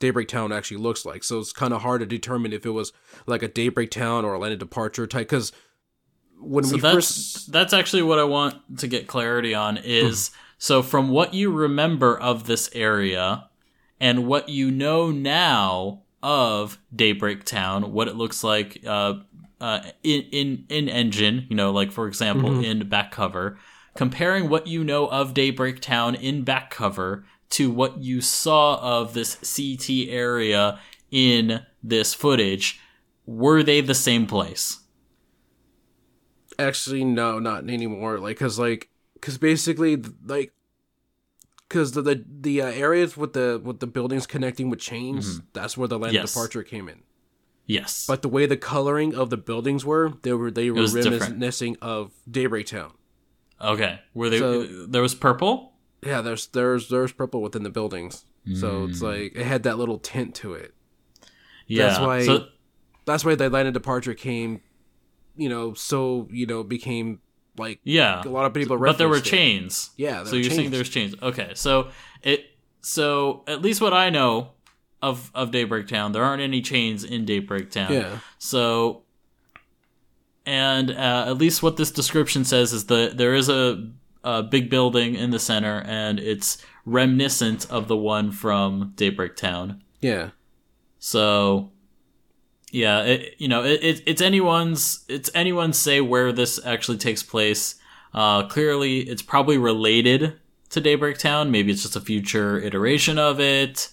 [0.00, 1.22] Daybreak Town actually looks like.
[1.22, 2.92] So it's kind of hard to determine if it was
[3.26, 5.52] like a Daybreak Town or a Land of Departure type because
[6.40, 9.76] when so we that's first that's actually what I want to get clarity on.
[9.76, 10.34] Is Hmm.
[10.58, 13.48] so from what you remember of this area,
[14.00, 19.14] and what you know now of Daybreak Town, what it looks like uh,
[19.60, 22.64] uh, in in in engine, you know, like for example Mhm.
[22.64, 23.58] in back cover,
[23.94, 29.12] comparing what you know of Daybreak Town in back cover to what you saw of
[29.12, 30.78] this CT area
[31.10, 32.80] in this footage,
[33.26, 34.78] were they the same place?
[36.60, 38.18] Actually, no, not anymore.
[38.18, 38.88] Like, cause like,
[39.20, 40.52] cause basically, like,
[41.68, 45.76] cause the the, the uh, areas with the with the buildings connecting with chains, that's
[45.76, 46.22] where the land Mm-hmm.
[46.22, 46.30] Yes.
[46.30, 47.02] of departure came in.
[47.66, 48.06] Yes.
[48.06, 52.12] But the way the coloring of the buildings were, they were they were reminiscing of
[52.30, 52.92] Daybreak Town.
[53.60, 54.00] Okay.
[54.14, 54.38] Were they?
[54.38, 55.72] So- there was purple.
[56.02, 58.90] Yeah, there's there's there's purple within the buildings, so Mm.
[58.90, 60.72] it's like it had that little tint to it.
[61.66, 61.86] Yeah.
[61.88, 62.46] That's why- So,
[63.04, 64.60] That's why the land of departure came,
[65.40, 67.20] you know, so you know became
[67.56, 68.22] like yeah.
[68.22, 68.78] a lot of people.
[68.78, 69.24] But there were it.
[69.24, 69.90] chains.
[69.96, 71.14] Yeah, So you're saying there's chains.
[71.20, 71.52] Okay.
[71.54, 71.88] So
[72.22, 72.44] it.
[72.82, 74.50] So at least what I know
[75.00, 77.92] of of Daybreak Town, there aren't any chains in Daybreak Town.
[77.92, 78.18] Yeah.
[78.38, 79.02] So.
[80.46, 83.88] And uh, at least what this description says is that there is a,
[84.24, 89.84] a big building in the center, and it's reminiscent of the one from Daybreak Town.
[90.00, 90.30] Yeah.
[90.98, 91.70] So,
[92.70, 97.22] yeah, it, you know, it, it, it's anyone's it's anyone's say where this actually takes
[97.22, 97.76] place.
[98.14, 100.34] Uh, clearly, it's probably related
[100.70, 101.50] to Daybreak Town.
[101.50, 103.90] Maybe it's just a future iteration of it.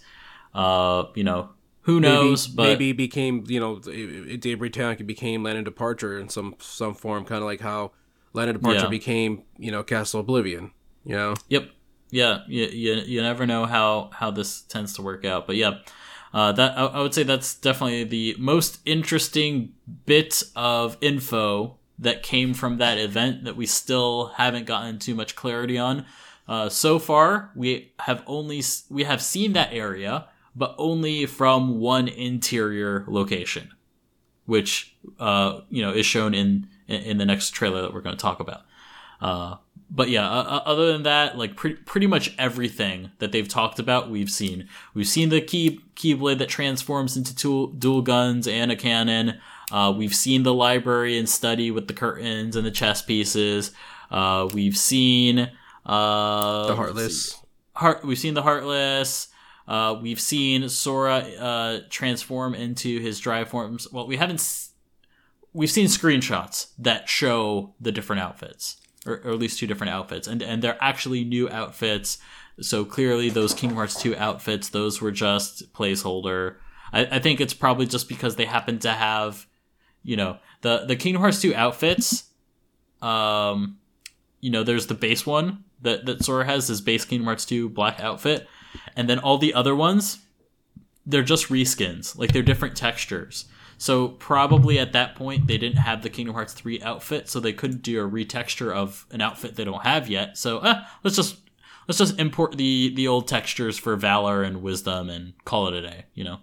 [0.53, 1.49] Uh, you know,
[1.81, 2.47] who knows?
[2.47, 6.55] maybe, but maybe it became you know Daybreak Town became Land of Departure in some
[6.59, 7.91] some form, kind of like how
[8.33, 8.89] Land of Departure Yeah.
[8.89, 10.71] became you know Castle Oblivion.
[11.03, 11.69] You know, Yep.
[12.09, 12.39] Yeah.
[12.47, 15.47] You, you, you never know how, how this tends to work out.
[15.47, 15.79] But yeah,
[16.33, 19.73] uh, that I, I would say that's definitely the most interesting
[20.05, 25.35] bit of info that came from that event that we still haven't gotten too much
[25.35, 26.05] clarity on.
[26.47, 32.07] Uh, so far, we have only we have seen that area, but only from one
[32.07, 33.69] interior location,
[34.45, 38.21] which uh, you know is shown in in, the next trailer that we're going to
[38.21, 38.61] talk about.
[39.19, 39.55] Uh,
[39.89, 44.09] but yeah, uh, other than that, like pretty pretty much everything that they've talked about,
[44.09, 44.67] we've seen.
[44.93, 49.39] We've seen the key keyblade that transforms into dual, dual guns and a cannon.
[49.71, 53.71] Uh, we've seen the library and study with the curtains and the chess pieces.
[54.11, 55.51] Uh, we've seen
[55.85, 56.75] uh, the.
[56.75, 57.41] Heartless.
[57.73, 58.05] Heart.
[58.05, 59.29] We've seen the Heartless.
[59.67, 63.91] Uh, we've seen Sora uh, transform into his drive forms.
[63.91, 64.39] Well, we haven't.
[64.39, 64.71] S-
[65.53, 70.27] we've seen screenshots that show the different outfits, or, or at least two different outfits,
[70.27, 72.17] and and they're actually new outfits.
[72.59, 76.55] So clearly, those Kingdom Hearts two outfits, those were just placeholder.
[76.91, 79.45] I, I think it's probably just because they happen to have,
[80.03, 82.25] you know, the the Kingdom Hearts two outfits.
[83.01, 83.77] Um,
[84.41, 87.69] you know, there's the base one that that Sora has his base Kingdom Hearts 2
[87.69, 88.47] black outfit,
[88.95, 90.19] and then all the other ones,
[91.05, 93.45] they're just reskins, like they're different textures.
[93.77, 97.53] So probably at that point they didn't have the Kingdom Hearts 3 outfit, so they
[97.53, 100.37] couldn't do a retexture of an outfit they don't have yet.
[100.37, 101.37] So eh, let's just
[101.87, 105.81] let's just import the the old textures for Valor and Wisdom and call it a
[105.81, 106.05] day.
[106.13, 106.39] You know,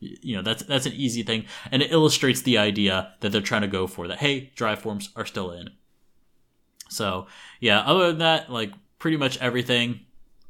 [0.00, 3.62] you know that's that's an easy thing, and it illustrates the idea that they're trying
[3.62, 4.06] to go for.
[4.08, 5.70] That hey, drive forms are still in.
[6.90, 7.26] So
[7.60, 10.00] yeah, other than that, like pretty much everything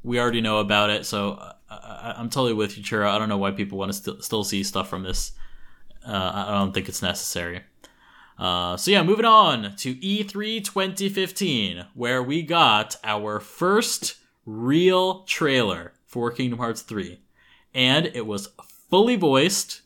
[0.03, 1.05] we already know about it.
[1.05, 3.09] So uh, I, I'm totally with you, Churro.
[3.09, 5.31] I don't know why people want to st- still see stuff from this.
[6.05, 7.61] Uh, I don't think it's necessary.
[8.37, 14.15] Uh, so yeah, moving on to E E3 2015, where we got our first
[14.45, 17.19] real trailer for Kingdom Hearts 3,
[17.73, 18.49] and it was
[18.89, 19.81] fully voiced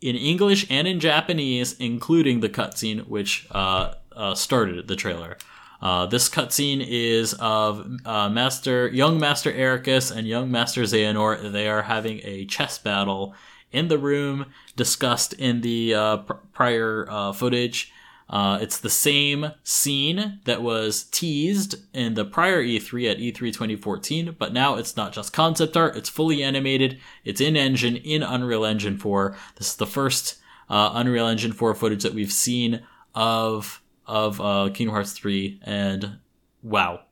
[0.00, 5.36] in English and in Japanese, including the cutscene which uh, uh, started the trailer.
[5.80, 11.52] Uh, this cutscene is of uh, Master, young Master Eraqus and young Master Xehanort.
[11.52, 13.34] They are having a chess battle
[13.72, 17.92] in the room discussed in the uh, pr- prior uh, footage.
[18.28, 24.34] Uh, it's the same scene that was teased in the prior E3 at E3 2014,
[24.36, 28.64] but now it's not just concept art, it's fully animated, it's in engine, in Unreal
[28.64, 29.36] Engine 4.
[29.56, 32.82] This is the first uh, Unreal Engine 4 footage that we've seen
[33.14, 36.18] of of uh, Kingdom Hearts 3, and
[36.62, 37.02] wow.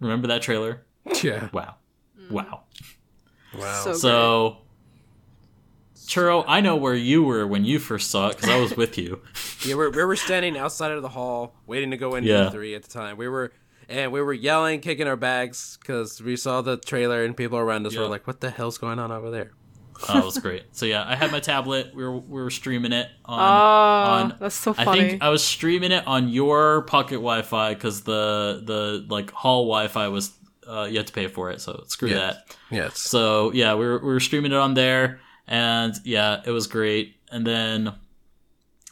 [0.00, 0.84] Remember that trailer?
[1.22, 1.48] Yeah.
[1.52, 1.76] Wow.
[2.30, 2.64] Wow.
[3.58, 3.80] Wow.
[3.84, 4.56] So- So,
[6.08, 8.96] Churro, I know where you were when you first saw it because I was with
[8.96, 9.20] you.
[9.64, 12.48] yeah, we we were standing outside of the hall waiting to go into Yeah.
[12.50, 13.16] E3 at the time.
[13.18, 13.52] We were
[13.90, 17.86] and we were yelling, kicking our bags because we saw the trailer and people around
[17.86, 18.00] us Yeah.
[18.00, 19.50] were like, "What the hell's going on over there?"
[20.08, 20.62] Oh, it was great.
[20.72, 21.92] So yeah, I had my tablet.
[21.94, 23.38] We were we were streaming it on.
[23.40, 24.88] Oh, on that's so funny.
[24.90, 29.64] I think I was streaming it on your pocket Wi-Fi because the the like hall
[29.64, 30.32] Wi-Fi was
[30.66, 31.60] uh, you had to pay for it.
[31.60, 32.16] So screw Yeah.
[32.18, 32.56] that.
[32.70, 32.98] Yes.
[32.98, 37.16] So yeah, we were we were streaming it on there, and yeah, it was great.
[37.32, 37.92] And then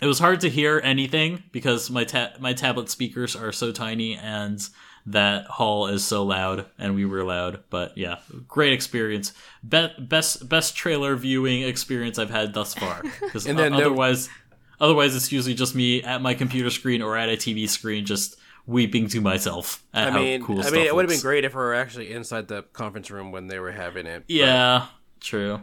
[0.03, 4.15] it was hard to hear anything because my ta- my tablet speakers are so tiny,
[4.17, 4.61] and
[5.07, 7.61] that hall is so loud, and we were loud.
[7.71, 8.17] But yeah,
[8.49, 9.33] great experience.
[9.67, 13.03] Be- best best trailer viewing experience I've had thus far.
[13.21, 14.29] Because And then there- otherwise,
[14.81, 18.37] otherwise it's usually just me at my computer screen or at a TV screen just
[18.67, 21.21] weeping to myself at I how mean, cool I stuff mean, it would have been
[21.21, 24.25] great if we were actually inside the conference room when they were having it.
[24.27, 24.87] but- Yeah,
[25.21, 25.61] true.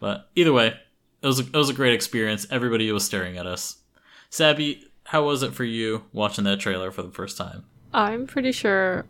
[0.00, 0.74] But either way,
[1.22, 2.46] it was a, it was a great experience.
[2.50, 3.76] Everybody was staring at us.
[4.30, 7.64] Sabby, how was it for you watching that trailer for the first time?
[7.92, 9.06] I'm pretty sure.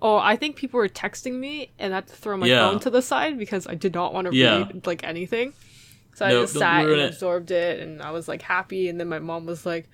[0.00, 2.68] Oh, I think people were texting me, and I had to throw my Yeah.
[2.70, 4.58] phone to the side because I did not want to Yeah.
[4.66, 5.52] read like anything.
[6.14, 8.88] So I just sat and absorbed it, and I was like happy.
[8.88, 9.88] And then my mom was like,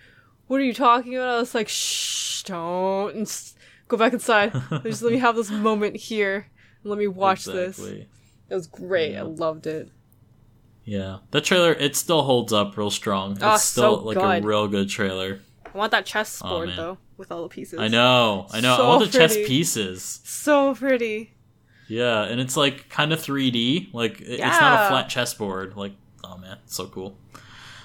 [0.47, 3.43] "What are you talking about?" I was like, "Shh, don't and
[3.89, 4.53] go back inside.
[4.83, 6.47] just let me have this moment here.
[6.83, 8.09] And let me watch this." It
[8.55, 9.13] was great.
[9.13, 9.21] Yeah.
[9.21, 9.91] I loved it.
[10.89, 13.33] Yeah, the trailer it still holds up real strong.
[13.33, 14.43] It's Ah, still so like good.
[14.43, 15.41] a real good trailer.
[15.67, 16.77] I want that chess Oh, board man.
[16.79, 17.79] though, with all the pieces.
[17.79, 18.77] I know, I know.
[18.77, 20.21] So I want the chess pieces.
[20.25, 21.35] So pretty.
[21.89, 23.91] Yeah, and it's like kind of 3D.
[23.93, 24.89] Like it- it's not a Yeah.
[24.89, 25.77] flat chessboard.
[25.77, 25.93] Like
[26.25, 27.19] oh man, so cool.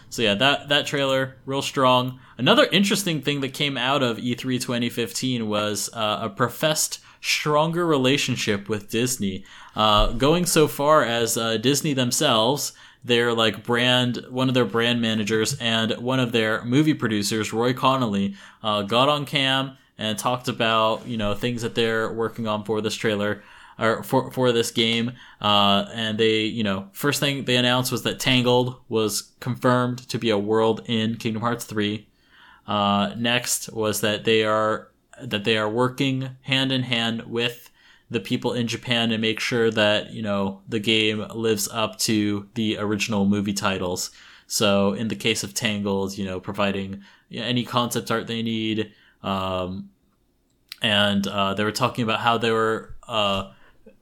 [0.09, 2.19] So yeah, that that trailer real strong.
[2.37, 7.85] Another interesting thing that came out of E E3 2015 was uh, a professed stronger
[7.85, 9.43] relationship with Disney,
[9.75, 12.73] uh, going so far as uh, Disney themselves.
[13.03, 17.73] Their like brand, one of their brand managers and one of their movie producers, Roy
[17.73, 22.63] Conli, uh, got on cam and talked about you know things that they're working on
[22.63, 23.43] for this trailer
[23.79, 25.13] or for for this game.
[25.41, 30.17] Uh, and they, you know, first thing they announced was that Tangled was confirmed to
[30.17, 32.07] be a world in Kingdom Hearts three.
[32.67, 34.89] Uh, next was that they are
[35.21, 37.69] that they are working hand in hand with
[38.09, 42.47] the people in Japan and make sure that you know the game lives up to
[42.55, 44.11] the original movie titles.
[44.47, 48.91] So in the case of Tangled, you know, providing any concept art they need,
[49.23, 49.89] um,
[50.81, 53.51] and uh, they were talking about how they were, uh,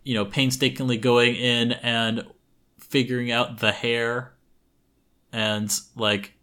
[0.04, 2.26] you know, painstakingly going in and
[2.80, 4.34] figuring out the hair,
[5.32, 6.34] and like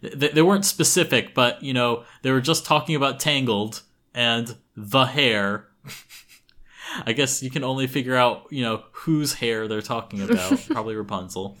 [0.00, 3.82] they, they weren't specific, but you know, they were just talking about Tangled
[4.14, 5.67] and the hair.
[7.06, 10.58] I guess you can only figure out, you know, whose hair they're talking about.
[10.68, 11.58] Probably Rapunzel.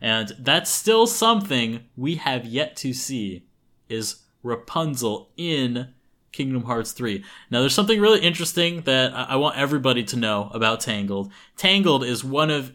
[0.00, 3.46] And that's still something we have yet to see
[3.88, 5.94] is Rapunzel in
[6.32, 7.24] Kingdom Hearts 3.
[7.50, 11.32] Now, there's something really interesting that I I want everybody to know about Tangled.
[11.56, 12.72] Tangled is one of,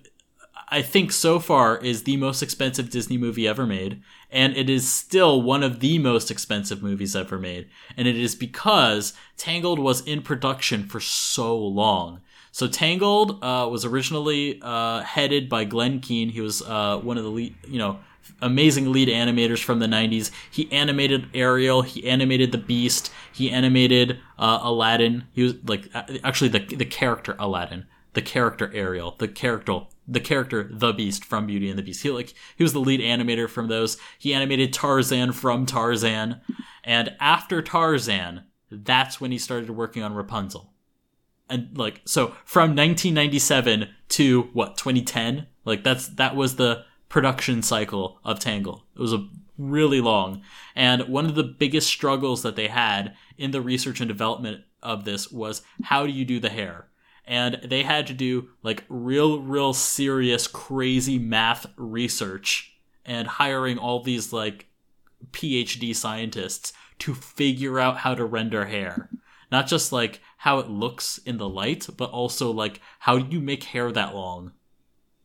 [0.71, 4.01] I think so far, is the most expensive Disney movie ever made.
[4.31, 7.67] And it is still one of the most expensive movies ever made.
[7.97, 12.21] And it is because Tangled was in production for so long.
[12.53, 16.29] So Tangled uh, was originally uh, headed by Glenn Keane.
[16.29, 17.99] He was uh, one of the lead, you know,
[18.41, 20.31] amazing lead animators from the 90s.
[20.49, 25.25] He animated Ariel, he animated the Beast, he animated uh, Aladdin.
[25.33, 25.89] He was like
[26.23, 29.81] actually the the character Aladdin, the character Ariel, the character
[30.11, 32.03] the character the Beast from Beauty and the Beast.
[32.03, 33.97] He like he was the lead animator from those.
[34.19, 36.41] He animated Tarzan from Tarzan.
[36.83, 40.71] And after Tarzan, that's when he started working on Rapunzel
[41.51, 48.19] and like so from 1997 to what 2010 like that's that was the production cycle
[48.23, 50.41] of tangle it was a really long
[50.75, 55.03] and one of the biggest struggles that they had in the research and development of
[55.03, 56.87] this was how do you do the hair
[57.31, 62.75] and they had to do like real real serious crazy math research
[63.05, 64.67] and hiring all these like
[65.31, 69.09] PhD scientists to figure out how to render hair.
[69.49, 73.41] Not just like how it looks in the light, but also like how do you
[73.41, 74.51] make hair that long?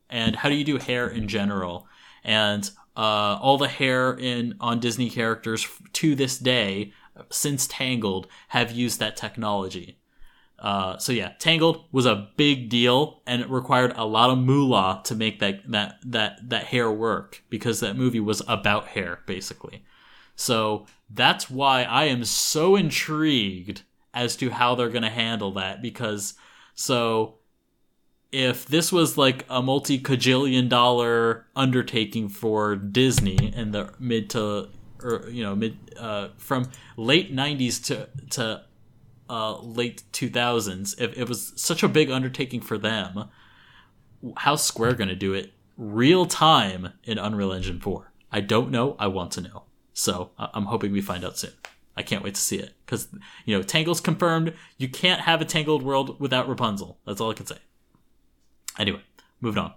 [0.09, 1.89] And how do you do hair in general?
[2.23, 6.93] And uh, all the hair in on Disney characters to this day,
[7.31, 9.99] since Tangled, have used that technology.
[10.59, 15.03] Uh, so yeah, Tangled was a big deal, and it required a lot of moolah
[15.05, 19.85] to make that that that that hair work because that movie was about hair basically.
[20.35, 23.83] So that's why I am so intrigued
[24.15, 26.35] as to how they're going to handle that because
[26.75, 27.37] so
[28.33, 34.69] if this was like a multi cajillion dollar undertaking for Disney in the mid to
[35.03, 38.63] or you know mid uh, from late 90s to to
[39.29, 43.25] uh, late 2000s if it was such a big undertaking for them
[44.39, 48.97] how's square going to do it real time in unreal engine 4 i don't know
[48.99, 49.65] i want to know.
[49.93, 51.53] So i'm hoping we find out soon.
[51.97, 53.09] I can't wait to see it because
[53.45, 56.99] you know tangle's confirmed you can't have a tangled world without rapunzel.
[57.07, 57.59] That's all i can say.
[58.79, 59.01] Anyway
[59.41, 59.73] moving on.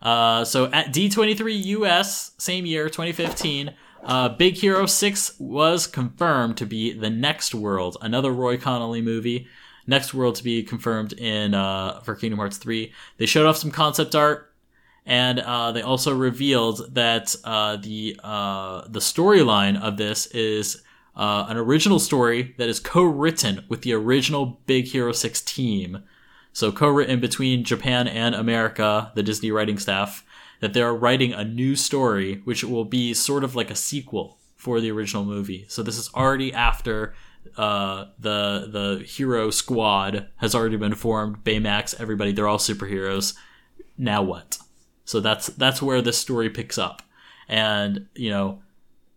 [0.00, 6.66] Uh, so at D23 US, same year, 2015, uh, Big Hero 6 was confirmed to
[6.66, 9.46] be the next world, another Roy Conli movie.
[9.86, 12.92] Next world to be confirmed in uh, for Kingdom Hearts 3.
[13.18, 14.52] They showed off some concept art,
[15.04, 20.82] and uh, they also revealed that uh, the uh, the storyline of this is
[21.16, 26.04] uh, an original story that is co-written with the original Big Hero 6 team.
[26.52, 30.24] So co-written between Japan and America, the Disney writing staff,
[30.62, 34.80] that they're writing a new story, which will be sort of like a sequel for
[34.80, 35.66] the original movie.
[35.68, 37.14] So this is already after
[37.56, 41.42] uh, the the hero squad has already been formed.
[41.42, 43.34] Baymax, everybody, they're all superheroes.
[43.98, 44.58] Now what?
[45.04, 47.02] So that's that's where this story picks up,
[47.48, 48.62] and you know,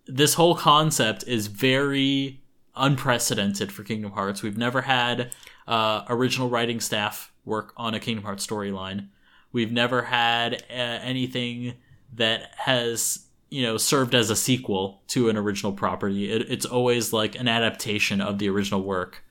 [0.07, 2.41] this whole concept is very
[2.75, 4.41] unprecedented for Kingdom Hearts.
[4.41, 5.31] We've never had
[5.67, 9.09] uh, original writing staff work on a Kingdom Hearts storyline.
[9.56, 11.76] We've never had uh, anything
[12.16, 16.30] that has you know served as a sequel to an original property.
[16.30, 19.24] It, it's always like an adaptation of the original work.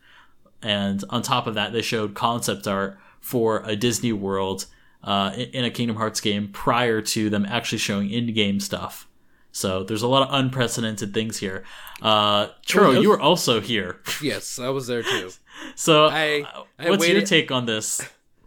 [0.62, 4.64] And on top of that, they showed concept art for a Disney World
[5.02, 9.06] uh, in a Kingdom Hearts game prior to them actually showing in-game stuff.
[9.52, 11.64] So there's a lot of unprecedented things here.
[12.00, 14.00] Uh, Churro, those- you were also here.
[14.22, 15.30] Yes, I was there too.
[15.76, 16.44] So, I-
[16.78, 18.00] I what's your take on this?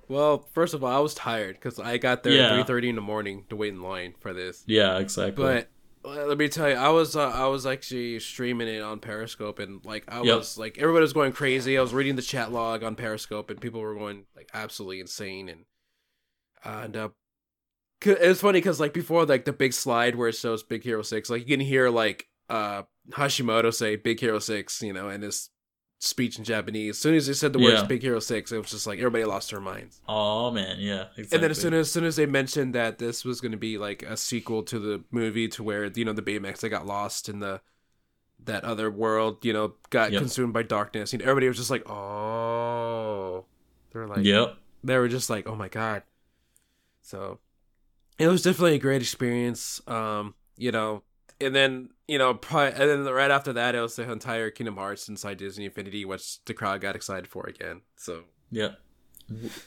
[0.09, 2.43] Well, first of all, I was tired because I got there Yeah.
[2.45, 4.63] at three thirty in the morning to wait in line for this.
[4.65, 5.43] Yeah, exactly.
[5.43, 5.69] But
[6.03, 9.83] let me tell you, I was uh, I was actually streaming it on Periscope, and
[9.83, 10.37] like I Yep.
[10.37, 11.77] was like everybody was going crazy.
[11.77, 15.49] I was reading the chat log on Periscope, and people were going like absolutely insane.
[15.49, 15.65] And
[16.63, 17.09] and uh,
[18.05, 21.01] it was funny because like before like the big slide where it shows Big Hero
[21.01, 25.23] Six, like you can hear like uh Hashimoto say Big Hero Six, you know, and
[25.23, 25.49] his
[25.99, 26.91] speech in Japanese.
[26.95, 27.87] As soon as they said the words Yeah.
[27.87, 29.99] Big Hero Six, it was just like everybody lost their minds.
[30.07, 31.35] oh man, yeah, exactly.
[31.35, 33.57] And then as soon as, as soon as they mentioned that this was going to
[33.57, 36.85] be like a sequel to the movie, to where you know the Baymax they got
[36.85, 37.61] lost in the
[38.45, 40.21] that other world, you know, got Yep.
[40.21, 43.45] consumed by darkness, You know, everybody was just like, oh,
[43.91, 46.03] they're like, yep, they were just like, oh my god.
[47.01, 47.39] So
[48.19, 49.81] it was definitely a great experience.
[49.87, 51.03] Um, you know,
[51.41, 54.77] and then you know, probably, and then right after that, it was the entire Kingdom
[54.77, 57.81] Hearts inside Disney Infinity, which the crowd got excited for again.
[57.97, 58.71] So yeah,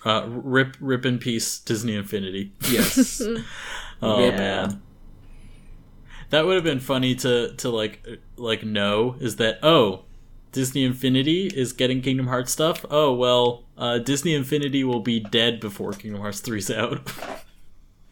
[0.05, 2.53] Uh, rip, rip in peace, Disney Infinity.
[2.71, 3.21] yes,
[4.03, 4.37] Oh Yeah.
[4.37, 4.83] man,
[6.31, 8.07] that would have been funny to to like
[8.37, 10.05] like know is that oh,
[10.53, 12.85] Disney Infinity is getting Kingdom Hearts stuff.
[12.91, 17.11] Oh well, uh, Disney Infinity will be dead before Kingdom Hearts 3's out.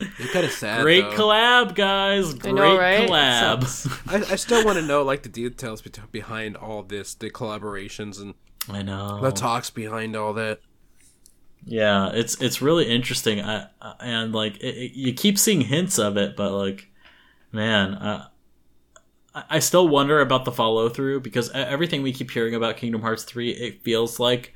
[0.01, 0.83] it's kind of sad.
[0.83, 1.17] Great though.
[1.17, 2.35] collab, guys!
[2.35, 3.09] Great know, right?
[3.09, 4.03] collab.
[4.31, 8.21] I, I still want to know like the details be- behind all this, the collaborations
[8.21, 8.35] and
[8.69, 9.21] I know.
[9.21, 10.61] the talks behind all that.
[11.65, 13.41] Yeah, it's it's really interesting.
[13.41, 16.89] I, I- and like it, it- you keep seeing hints of it, but like,
[17.53, 18.29] man, uh,
[19.35, 23.03] I I still wonder about the follow through because everything we keep hearing about Kingdom
[23.03, 24.55] Hearts three, it feels like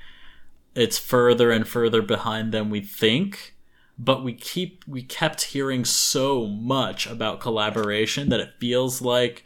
[0.75, 3.52] it's further and further behind than we think.
[3.99, 9.45] But we keep we kept hearing so much about collaboration that it feels like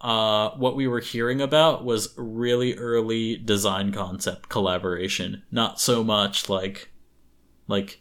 [0.00, 6.48] uh, what we were hearing about was really early design concept collaboration, not so much
[6.48, 6.90] like
[7.68, 8.00] like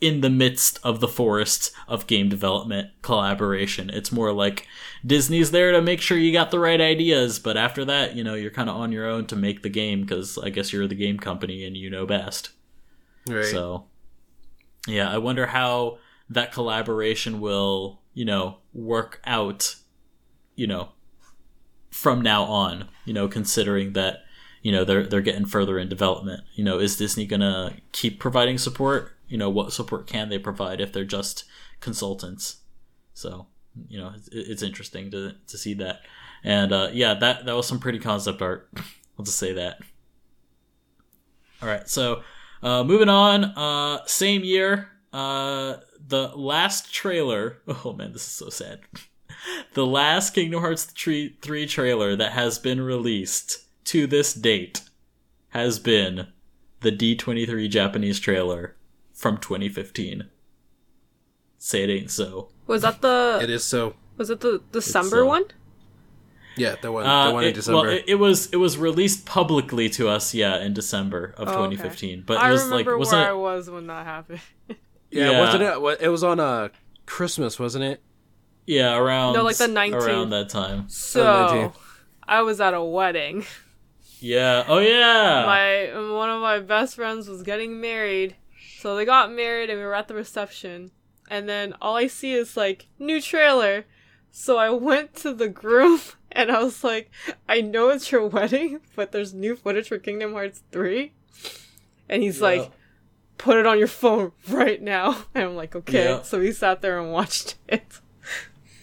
[0.00, 3.90] in the midst of the forest of game development collaboration.
[3.90, 4.66] It's more like
[5.04, 8.34] Disney's there to make sure you got the right ideas, but after that, you know,
[8.34, 10.94] you're kind of on your own to make the game because I guess you're the
[10.94, 12.50] game company and you know best.
[13.28, 13.44] Right.
[13.44, 13.86] So,
[14.86, 19.76] yeah, I wonder how that collaboration will, you know, work out,
[20.54, 20.90] you know,
[21.90, 22.88] from now on.
[23.04, 24.24] You know, considering that
[24.62, 26.42] you know they're they're getting further in development.
[26.54, 29.12] You know, is Disney gonna keep providing support?
[29.28, 31.44] You know, what support can they provide if they're just
[31.80, 32.58] consultants?
[33.14, 33.46] So
[33.88, 36.00] you know, it's, it's interesting to to see that.
[36.42, 38.68] And uh, yeah, that that was some pretty concept art.
[39.18, 39.78] I'll just say that.
[41.62, 42.22] All right, so
[42.62, 43.44] uh, moving on.
[43.44, 47.58] Uh, same year, uh, the last trailer.
[47.84, 48.80] Oh man, this is so sad.
[49.74, 54.82] the last Kingdom Hearts 3, 3 trailer that has been released to this date
[55.50, 56.28] has been
[56.80, 58.76] the D23 Japanese trailer
[59.12, 60.28] from 2015.
[61.58, 62.48] Say it ain't so.
[62.66, 63.40] Was that the?
[63.42, 63.94] It is so.
[64.16, 65.26] Was it the December so.
[65.26, 65.44] one?
[66.56, 67.80] Yeah, the one, Uh, the one in December.
[67.80, 71.52] Well, it, it was it was released publicly to us, yeah, in December of Oh,
[71.64, 71.76] okay.
[71.76, 72.24] 2015.
[72.26, 73.38] But I it was like remember wasn't where I it?
[73.38, 74.40] was when that happened.
[74.68, 74.74] yeah,
[75.10, 75.40] yeah.
[75.40, 76.02] wasn't it?
[76.04, 76.68] It was on uh,
[77.06, 78.02] Christmas, wasn't it?
[78.66, 79.94] Yeah, around No, like the 19th.
[79.94, 80.88] around that time.
[80.88, 81.72] So.
[82.28, 83.44] I was at a wedding.
[84.20, 84.64] Yeah.
[84.68, 85.44] Oh yeah.
[85.46, 88.36] my one of my best friends was getting married,
[88.78, 90.90] so they got married and we were at the reception.
[91.28, 93.86] And then all I see is like new trailer.
[94.30, 96.00] So I went to the groom
[96.32, 97.10] and I was like,
[97.48, 101.12] I know it's your wedding, but there's new footage for Kingdom Hearts 3.
[102.08, 102.44] And he's Yeah.
[102.44, 102.70] like,
[103.38, 105.24] put it on your phone right now.
[105.34, 106.04] And I'm like, okay.
[106.04, 106.22] Yeah.
[106.22, 107.84] So we sat there and watched it.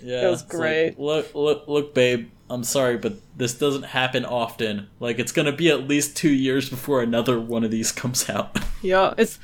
[0.04, 1.00] Yeah, It was it's like, great.
[1.00, 2.30] look, look, look, babe.
[2.50, 4.88] I'm sorry, but this doesn't happen often.
[5.02, 8.58] Like, it's gonna be at least two years before another one of these comes out.
[8.82, 9.38] Yeah, it's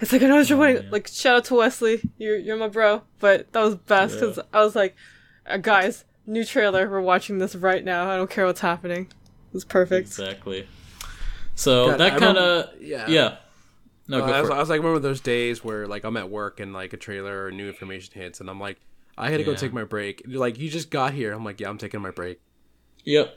[0.00, 0.82] it's like I know it's your wedding.
[0.84, 0.88] yeah.
[0.90, 3.02] Like shout out to Wesley, you're you're my bro.
[3.20, 4.42] But that was best because Yeah.
[4.52, 4.96] I was like,
[5.46, 6.88] uh, guys, new trailer.
[6.88, 8.10] We're watching this right now.
[8.10, 9.08] I don't care what's happening.
[9.54, 10.06] It's perfect.
[10.08, 10.66] exactly.
[11.54, 13.06] So God, that kind of yeah.
[13.08, 13.36] yeah.
[14.08, 16.58] No, Uh, I, was, I was like, remember those days where like I'm at work
[16.60, 18.78] and like a trailer or new information hits, and I'm like,
[19.16, 20.22] I had to go take my break.
[20.26, 21.32] Like, you just got here.
[21.32, 22.40] I'm like, yeah, I'm taking my break.
[23.04, 23.36] Yep.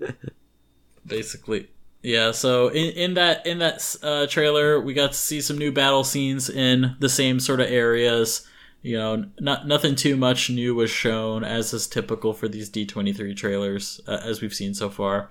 [1.06, 1.68] Basically.
[2.02, 5.72] Yeah, so in, in that in that uh, trailer, we got to see some new
[5.72, 8.46] battle scenes in the same sort of areas.
[8.88, 12.86] You know, not nothing too much new was shown, as is typical for these D
[12.86, 15.30] twenty three trailers, uh, as we've seen so far.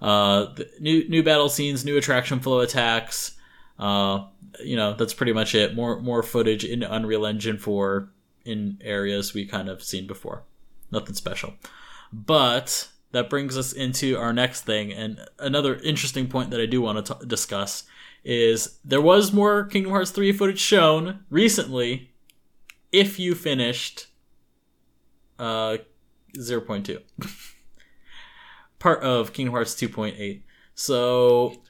[0.00, 3.32] Uh, new new battle scenes, new attraction flow attacks.
[3.76, 4.26] Uh,
[4.62, 5.74] you know, that's pretty much it.
[5.74, 8.08] More more footage in Unreal Engine four
[8.44, 10.44] in areas we kind of seen before.
[10.92, 11.54] Nothing special.
[12.12, 16.80] But that brings us into our next thing, and another interesting point that I do
[16.80, 17.82] want to t- discuss
[18.22, 22.11] is there was more Kingdom Hearts 3 footage shown recently
[22.92, 24.06] if you finished
[25.38, 25.78] uh
[26.36, 27.00] 0.2
[28.78, 30.42] part of Kingdom Hearts 2.8.
[30.74, 31.62] So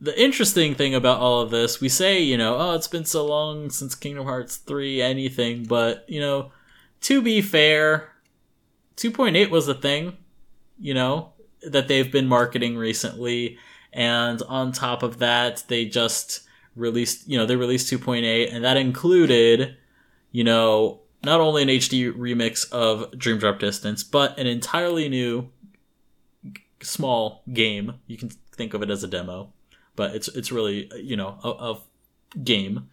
[0.00, 3.24] the interesting thing about all of this, we say, you know, oh, it's been so
[3.24, 6.52] long since Kingdom Hearts 3 anything, but you know,
[7.02, 8.12] to be fair,
[8.96, 10.16] 2.8 was a thing,
[10.78, 11.32] you know,
[11.62, 13.58] that they've been marketing recently.
[13.92, 16.42] And on top of that, they just
[16.76, 19.76] released, you know, they released 2.8, and that included,
[20.32, 25.50] you know, not only an HD remix of Dream Drop Distance, but an entirely new
[26.80, 27.94] small game.
[28.06, 29.52] You can think of it as a demo,
[29.94, 31.80] but it's it's really, you know, a, a
[32.42, 32.88] game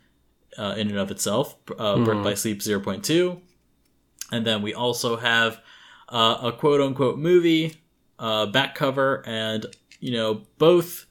[0.58, 1.56] uh, in and of itself.
[1.78, 3.40] Uh, Birth by Sleep 0.2.
[4.32, 5.60] And then we also have
[6.10, 7.78] uh, a quote unquote movie
[8.20, 9.66] uh, back cover, and
[10.00, 11.06] you know both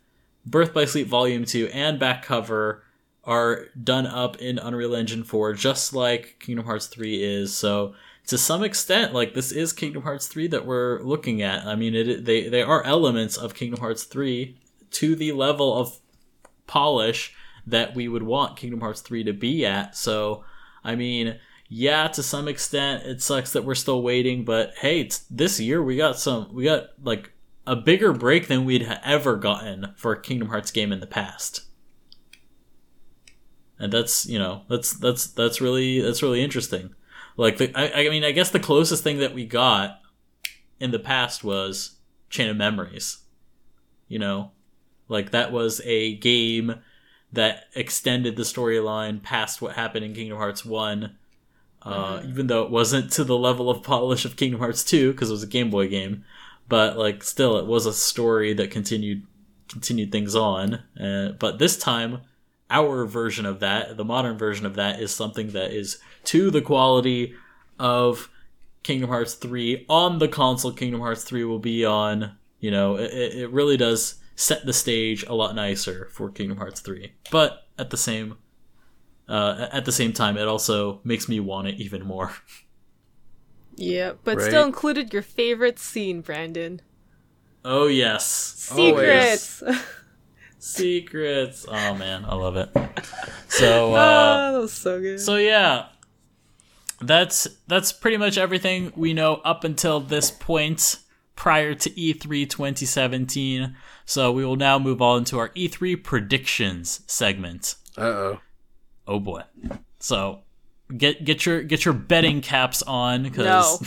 [0.47, 2.85] Birth by Sleep Volume Two and back cover
[3.29, 7.55] are done up in Unreal Engine 4, just like Kingdom Hearts 3 is.
[7.55, 7.95] So
[8.27, 11.67] to some extent, like this is Kingdom Hearts 3 that we're looking at.
[11.67, 14.57] I mean, it they they are elements of Kingdom Hearts 3
[14.93, 15.99] to the level of
[16.67, 17.35] polish
[17.67, 19.95] that we would want Kingdom Hearts 3 to be at.
[19.95, 20.43] So,
[20.83, 25.61] I mean, yeah, to some extent, it sucks that we're still waiting, but hey, this
[25.61, 27.33] year we got some, we got like
[27.67, 31.68] a bigger break than we'd ever gotten for a Kingdom Hearts game in the past.
[33.79, 36.95] And that's, you know, that's, that's, that's really, that's really interesting.
[37.37, 40.01] Like, the, I, I mean, I guess the closest thing that we got
[40.81, 41.97] in the past was
[42.31, 43.19] Chain of Memories.
[44.09, 44.53] You know,
[45.09, 46.77] like that was a game
[47.33, 51.17] that extended the storyline past what happened in Kingdom Hearts 1.
[51.83, 55.31] Uh, even though it wasn't to the level of polish of Kingdom Hearts 2 because
[55.31, 56.25] it was a Game Boy game,
[56.69, 59.25] but like still it was a story that continued
[59.69, 60.75] continued things on.
[61.01, 62.23] Uh, but this time,
[62.71, 66.61] our version of that, the modern version of that, is something that is to the
[66.61, 67.35] quality
[67.79, 68.31] of
[68.83, 70.73] Kingdom Hearts 3 on the console.
[70.73, 72.37] Kingdom Hearts 3 will be on.
[72.61, 76.81] You know, it, it really does set the stage a lot nicer for Kingdom Hearts
[76.81, 77.13] 3.
[77.31, 78.37] But at the same
[79.29, 82.33] uh, at the same time, it also makes me want it even more.
[83.81, 84.49] Yeah, but Right.
[84.49, 86.83] still included your favorite scene, Brandon.
[87.65, 89.63] Oh yes, Secrets.
[90.59, 91.67] secrets.
[91.69, 92.71] Oh man, I love it.
[93.49, 93.93] So.
[93.97, 93.99] Ah,
[94.49, 95.21] uh that was so good.
[95.21, 95.87] So yeah,
[97.01, 100.99] that's that's pretty much everything we know up until this point
[101.37, 103.77] prior to E E3 2017.
[104.05, 107.75] So we will now move on to our E3 predictions segment.
[107.97, 108.41] Uh oh.
[109.07, 109.43] Oh boy.
[110.01, 110.41] So
[110.97, 113.81] get get your get your betting caps on no, because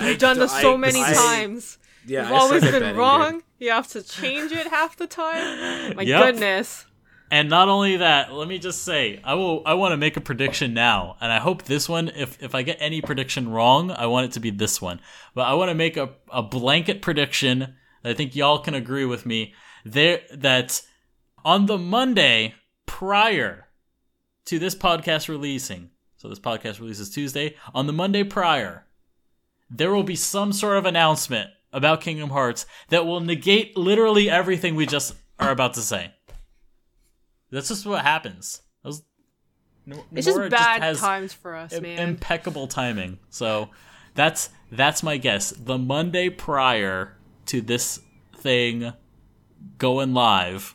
[0.00, 1.78] you've done this so many times.
[2.06, 3.32] Yeah, You've I always been wrong.
[3.32, 3.42] dude.
[3.64, 5.96] You have to change it half the time.
[5.96, 6.20] My Yep.
[6.34, 6.84] goodness.
[7.30, 10.20] And not only that, let me just say, I will I want to make a
[10.20, 14.04] prediction now, and I hope this one if if I get any prediction wrong, I
[14.04, 15.00] want it to be this one.
[15.34, 19.06] But I want to make a, a blanket prediction that I think y'all can agree
[19.06, 19.54] with me
[19.86, 20.82] there that
[21.42, 22.54] on the Monday
[22.84, 23.68] prior
[24.44, 25.88] to this podcast releasing,
[26.18, 28.84] so this podcast releases Tuesday, on the Monday prior,
[29.70, 34.74] there will be some sort of announcement about Kingdom Hearts that will negate literally everything
[34.74, 36.12] we just are about to say.
[37.50, 38.62] That's just what happens.
[38.82, 39.02] Was-
[39.86, 41.98] N- It's just bad has times for us, im- man.
[41.98, 43.18] impeccable timing.
[43.28, 43.68] So
[44.14, 45.50] that's that's my guess.
[45.50, 48.00] The Monday prior to this
[48.38, 48.92] thing
[49.76, 50.74] going live,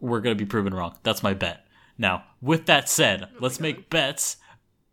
[0.00, 0.96] we're gonna be proven wrong.
[1.02, 1.66] That's my bet.
[1.98, 4.36] Now, with that said, oh let's make bets,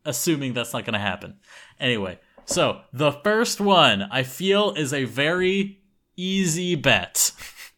[0.03, 1.37] assuming that's not gonna happen.
[1.79, 5.81] Anyway, so the first one I feel is a very
[6.15, 7.31] easy bet.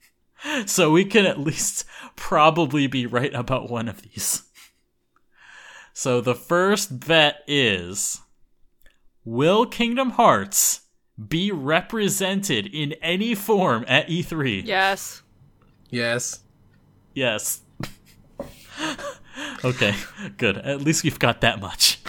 [0.65, 4.43] so we can at least probably be right about one of these.
[5.93, 8.21] So the first bet is
[9.25, 10.81] Will Kingdom Hearts
[11.27, 14.63] be represented in any form at E3?
[14.65, 15.23] yes.
[15.89, 16.41] Yes.
[17.13, 17.61] Yes.
[19.63, 19.95] okay,
[20.37, 20.57] good.
[20.57, 21.99] At least we've got that much.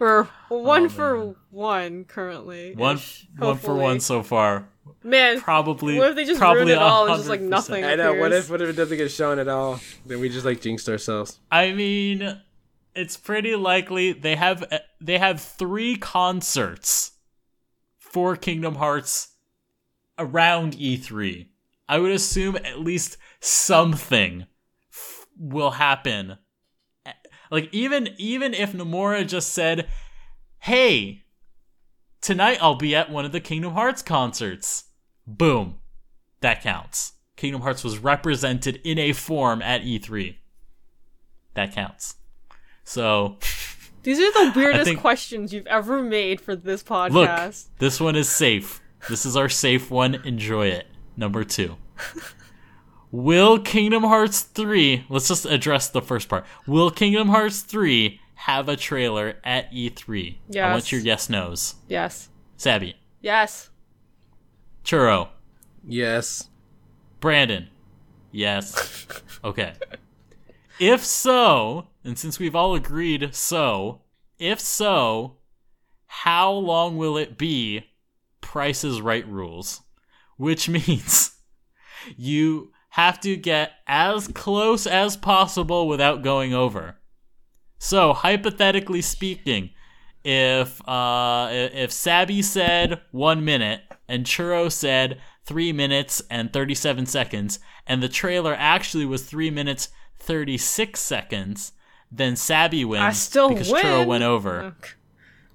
[0.00, 2.74] We're oh, one Oh, for one currently.
[2.74, 4.66] One ish, one for one so far.
[5.04, 7.06] Man, Probably what if they just probably ruin it all?
[7.06, 7.48] It's just like 100%.
[7.48, 7.84] nothing.
[7.84, 8.14] I know.
[8.14, 9.78] What if what if it doesn't get shown at all?
[10.06, 11.38] Then we just like jinxed ourselves.
[11.52, 12.40] I mean,
[12.94, 17.12] it's pretty likely they have eh, they have 3 concerts
[17.98, 19.28] for Kingdom Hearts
[20.18, 21.48] around E3.
[21.88, 24.46] I would assume at least something
[24.92, 26.38] f- will happen.
[27.50, 29.88] Like even even if Nomura just said,
[30.60, 31.24] "Hey,
[32.20, 34.84] tonight I'll be at one of the Kingdom Hearts concerts."
[35.26, 35.78] Boom.
[36.40, 37.12] That counts.
[37.36, 40.36] Kingdom Hearts was represented in a form at E3.
[41.54, 42.16] That counts.
[42.84, 43.38] So,
[44.02, 47.12] These are the weirdest think- questions you've ever made for this podcast.
[47.12, 48.80] look, this one is safe.
[49.08, 50.14] This is our safe one.
[50.26, 50.86] Enjoy it.
[51.16, 51.76] Number two.
[53.12, 56.44] Will Kingdom Hearts 3, let's just address the first part.
[56.66, 60.36] Will Kingdom Hearts 3 have a trailer at E3?
[60.56, 61.74] I want your yes nos.
[61.88, 62.28] Yes.
[62.56, 63.70] Sabby, Yes.
[64.84, 65.28] Churro,
[65.86, 66.48] Yes.
[67.20, 67.68] Brandon.
[68.32, 69.06] Yes.
[69.42, 69.72] Okay.
[70.78, 74.02] If so, and since we've all agreed so,
[74.38, 75.38] if so,
[76.06, 77.86] how long will it be
[78.42, 79.80] Price is Right rules?
[80.36, 81.38] Which means
[82.18, 86.96] you have to get as close as possible without going over.
[87.78, 89.70] So, hypothetically speaking,
[90.22, 97.58] if uh if Sabby said 1 minute and Churro said 3 minutes and 37 seconds
[97.86, 99.88] and the trailer actually was 3 minutes
[100.18, 101.72] 36 seconds,
[102.12, 103.82] then Sabby wins I still because win.
[103.84, 104.60] Churro went over.
[104.60, 104.90] Okay.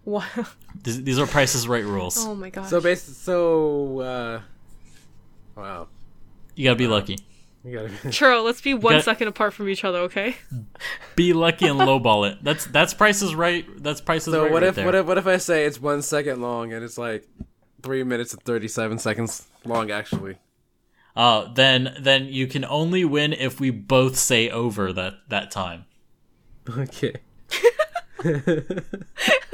[0.06, 0.26] Wow.
[0.84, 2.26] These, these are Price's Right rules.
[2.26, 2.70] Oh my gosh.
[2.70, 4.42] So basically, so uh,
[5.56, 5.88] wow,
[6.56, 7.18] You got to be lucky.
[7.64, 7.90] we gotta.
[7.90, 10.36] Churro, let's be one gotta- second apart from each other, okay?
[11.16, 12.38] Be lucky and lowball it.
[12.44, 13.66] That's that's Price's Right.
[13.82, 14.52] That's Price's so Right.
[14.52, 14.86] what right if there.
[14.86, 17.28] what if what if I say it's one second long and it's like
[17.84, 20.38] three minutes and thirty seven seconds long actually?
[21.16, 25.86] Uh, then then you can only win if we both say over that that time.
[26.78, 27.14] Okay.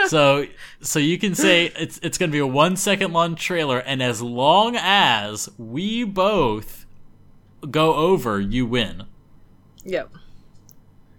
[0.07, 0.45] So
[0.81, 4.21] so you can say it's it's gonna be a one second long trailer, and as
[4.21, 6.80] long as we both
[7.69, 9.03] go over, you win.
[9.83, 10.11] Yep.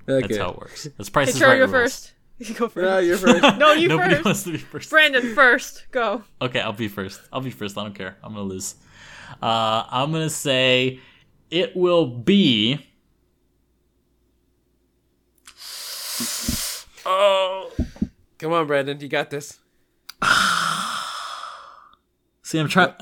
[0.09, 0.27] Okay.
[0.27, 0.89] That's how it works.
[0.97, 1.71] That's Hey, Price's Churro, Right you're rules.
[1.93, 2.13] first.
[2.39, 2.85] You go first.
[2.85, 3.43] No, you're first.
[3.59, 4.25] No, you Nobody first.
[4.25, 4.91] wants to be first.
[4.91, 5.87] Brandon, first.
[5.93, 6.25] Go.
[6.41, 7.21] Okay, I'll be first.
[7.33, 7.79] I'll be first.
[7.79, 8.17] I don't care.
[8.23, 8.75] I'm gonna lose.
[9.41, 10.99] Uh, I'm gonna say
[11.53, 12.85] it will be.
[17.07, 17.71] Oh,
[18.39, 19.61] Come on, Brandon, you got this.
[22.43, 22.93] see, I'm trying.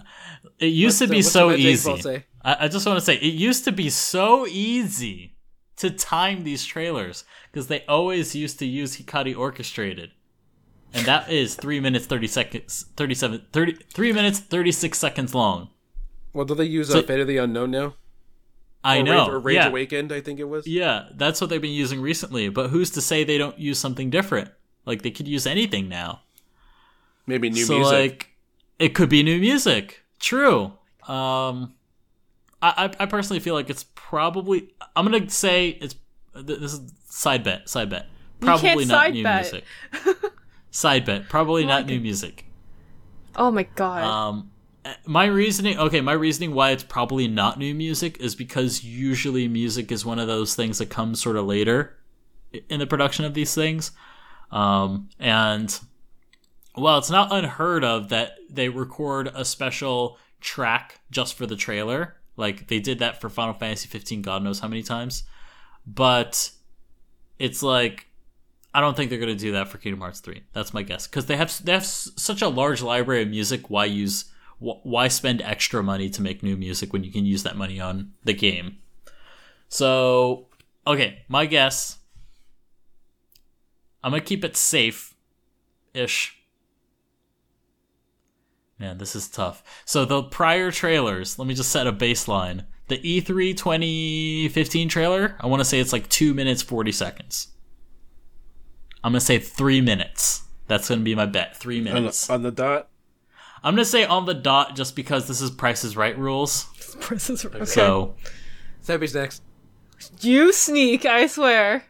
[0.59, 2.24] It used to be What's the so Magic easy.
[2.45, 5.36] I, I just want to say it used to be so easy
[5.76, 10.11] to time these trailers because they always used to use Hikari orchestrated.
[10.93, 15.70] and that is three minutes thirty seconds, 37, 30, three minutes thirty six seconds long.
[16.32, 17.95] Well, do they use So- uh, Fate of the Unknown now?
[18.82, 19.18] I or know.
[19.24, 19.66] Rage, or Rage yeah.
[19.68, 20.66] Awakened, I think it was.
[20.66, 22.49] Yeah, that's what they've been using recently.
[22.49, 24.51] But who's to say they don't use something different?
[24.86, 26.22] Like they could use anything now.
[27.26, 27.93] Maybe new so music.
[27.93, 28.28] like
[28.78, 30.01] it could be new music.
[30.18, 30.72] True.
[31.07, 31.74] Um,
[32.63, 34.71] I I personally feel like it's probably.
[34.95, 35.95] I'm gonna say it's.
[36.35, 37.69] This is side bet.
[37.69, 38.07] Side bet.
[38.41, 39.43] Probably not side new bet.
[39.43, 39.65] music.
[40.71, 41.29] side bet.
[41.29, 42.47] Probably not new music.
[43.37, 44.03] Oh my god.
[44.03, 44.51] Um,
[45.07, 49.93] my reasoning, okay, my reasoning why it's probably not new music is because usually music
[49.93, 51.99] is one of those things that comes sort of later
[52.69, 53.93] in the production of these things.
[54.51, 55.79] Um, and
[56.77, 62.17] well, it's not unheard of that they record a special track just for the trailer.
[62.41, 65.22] Like they did that for Final Fantasy 15, God knows how many times.
[65.86, 66.51] But
[67.38, 68.09] it's like
[68.72, 70.43] I don't think they're going to do that for Kingdom Hearts 3.
[70.53, 73.70] That's my guess because they have they have such a large library of music.
[73.70, 74.26] Why use
[74.59, 78.12] why spend extra money to make new music when you can use that money on
[78.24, 78.78] the game?
[79.68, 80.49] So,
[80.86, 81.99] okay, my guess
[84.03, 85.14] I'm going to keep it safe
[85.95, 86.39] ish.
[88.81, 89.62] Man, this is tough.
[89.85, 92.64] So the prior trailers, let me just set a baseline.
[92.89, 97.49] The E E3 2015 trailer, I want to say it's like 2 minutes 40 seconds.
[99.05, 100.43] I'm gonna say three minutes.
[100.66, 101.57] That's gonna be my bet.
[101.57, 102.26] Three on, minutes.
[102.26, 102.89] the, on the dot.
[103.62, 106.64] I'm gonna say on the dot just because this is Price is Right rules.
[107.01, 107.64] Princess- okay.
[107.64, 108.14] So
[108.85, 109.43] Sebby's next.
[110.20, 111.85] You sneak, I swear.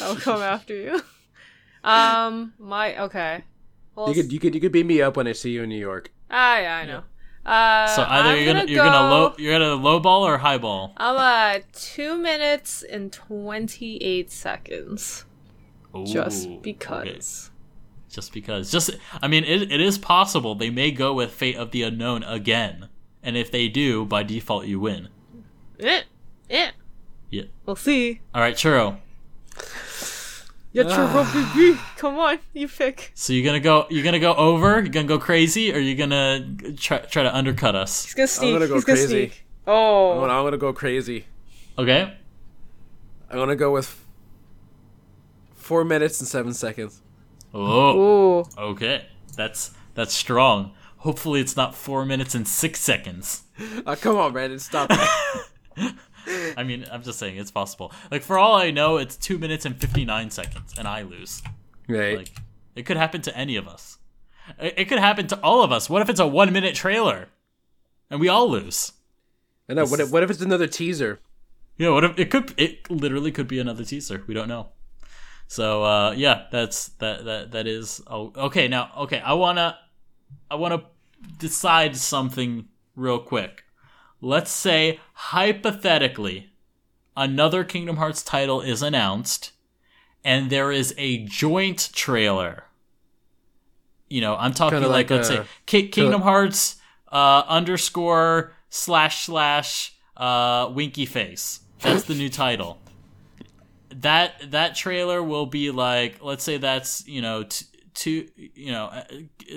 [0.00, 1.00] I'll come after you.
[1.84, 3.42] Um, my okay.
[3.94, 5.68] Well, You could you could you could beat me up when I see you in
[5.68, 6.10] New York.
[6.30, 7.02] ah, yeah, I know.
[7.44, 10.38] Uh, so either I'm you're gonna, gonna you're gonna low you're gonna low ball or
[10.38, 10.92] high ball.
[10.96, 15.24] I'm at two minutes and twenty eight seconds.
[16.06, 17.50] Just because.
[17.50, 17.52] okay.
[18.08, 18.70] Just because.
[18.70, 18.90] Just
[19.20, 22.88] I mean it, it is possible they may go with Fate of the Unknown again.
[23.24, 25.08] And if they do, by default you win.
[25.80, 26.02] Eh,
[26.48, 26.70] eh.
[27.30, 27.44] Yeah.
[27.66, 28.20] We'll see.
[28.34, 28.98] Alright, Churro.
[30.72, 31.78] Yeah, baby.
[31.96, 33.12] Come on, you pick.
[33.14, 36.56] So you're gonna go you're gonna go over, you're gonna go crazy, or you're gonna
[36.76, 38.04] try try to undercut us.
[38.04, 38.54] He's gonna sneak.
[38.54, 39.28] gonna go He's gonna crazy.
[39.28, 39.46] sneak.
[39.66, 40.12] Oh.
[40.12, 41.26] I'm gonna, I'm gonna go crazy.
[41.78, 42.16] Okay?
[43.30, 44.02] I'm gonna go with
[45.54, 47.02] four minutes and seven seconds.
[47.54, 48.44] Oh Ooh.
[48.58, 49.06] okay.
[49.36, 50.72] That's that's strong.
[50.98, 53.42] Hopefully it's not four minutes and six seconds.
[53.84, 55.34] Uh, come on, Brandon, stop that.
[56.56, 57.92] I mean, I'm just saying it's possible.
[58.10, 61.42] Like for all I know, it's two minutes and fifty nine seconds, and I lose.
[61.88, 62.18] right.
[62.18, 62.32] Like
[62.74, 63.98] it could happen to any of us.
[64.58, 65.88] It, could happen to all of us.
[65.88, 67.28] What if it's a one minute trailer,
[68.10, 68.92] and we all lose?
[69.68, 69.84] I know.
[69.84, 71.20] What if, what if it's another teaser?
[71.76, 72.52] Yeah, what if it could?
[72.56, 74.22] It literally could be another teaser.
[74.26, 74.70] We don't know.
[75.46, 78.00] So uh, yeah, that's that that that is.
[78.06, 78.68] Oh, okay.
[78.68, 79.78] Now, okay, I wanna
[80.50, 80.84] I wanna
[81.38, 83.64] decide something real quick.
[84.24, 86.52] Let's say hypothetically,
[87.16, 89.50] another Kingdom Hearts title is announced,
[90.24, 92.64] and there is a joint trailer.
[94.08, 96.76] You know, I'm talking Kinda like, like, let's uh, say Ki- Kingdom Hearts
[97.10, 101.58] uh, underscore slash slash uh, Winky Face.
[101.80, 102.78] That's the new title.
[103.90, 108.86] That that trailer will be like, let's say that's you know t- two you know
[108.86, 109.02] uh,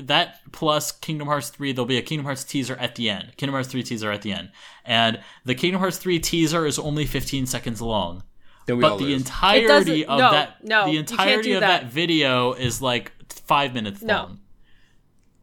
[0.04, 1.72] that plus Kingdom Hearts three.
[1.72, 3.34] There'll be a Kingdom Hearts teaser at the end.
[3.38, 4.52] Kingdom Hearts three teaser at the end,
[4.84, 8.24] and the Kingdom Hearts three teaser is only 15 seconds long.
[8.66, 9.22] Then we all But the lose.
[9.22, 11.84] entirety of no, that no, the entirety of that.
[11.84, 14.14] that video is like five minutes No.
[14.16, 14.40] long.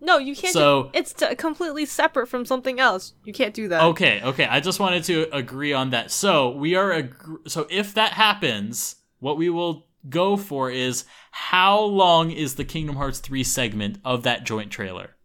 [0.01, 0.53] No, you can't.
[0.53, 3.15] So- do, it's t- completely separate from something else.
[3.25, 3.83] You can't do that.
[3.85, 4.47] Okay, okay.
[4.47, 6.11] I just wanted to agree on that.
[6.11, 7.15] So we are ag-
[7.47, 12.97] so if that happens, what we will go for is how long is the Kingdom
[12.97, 15.17] Hearts 3 segment of that joint trailer?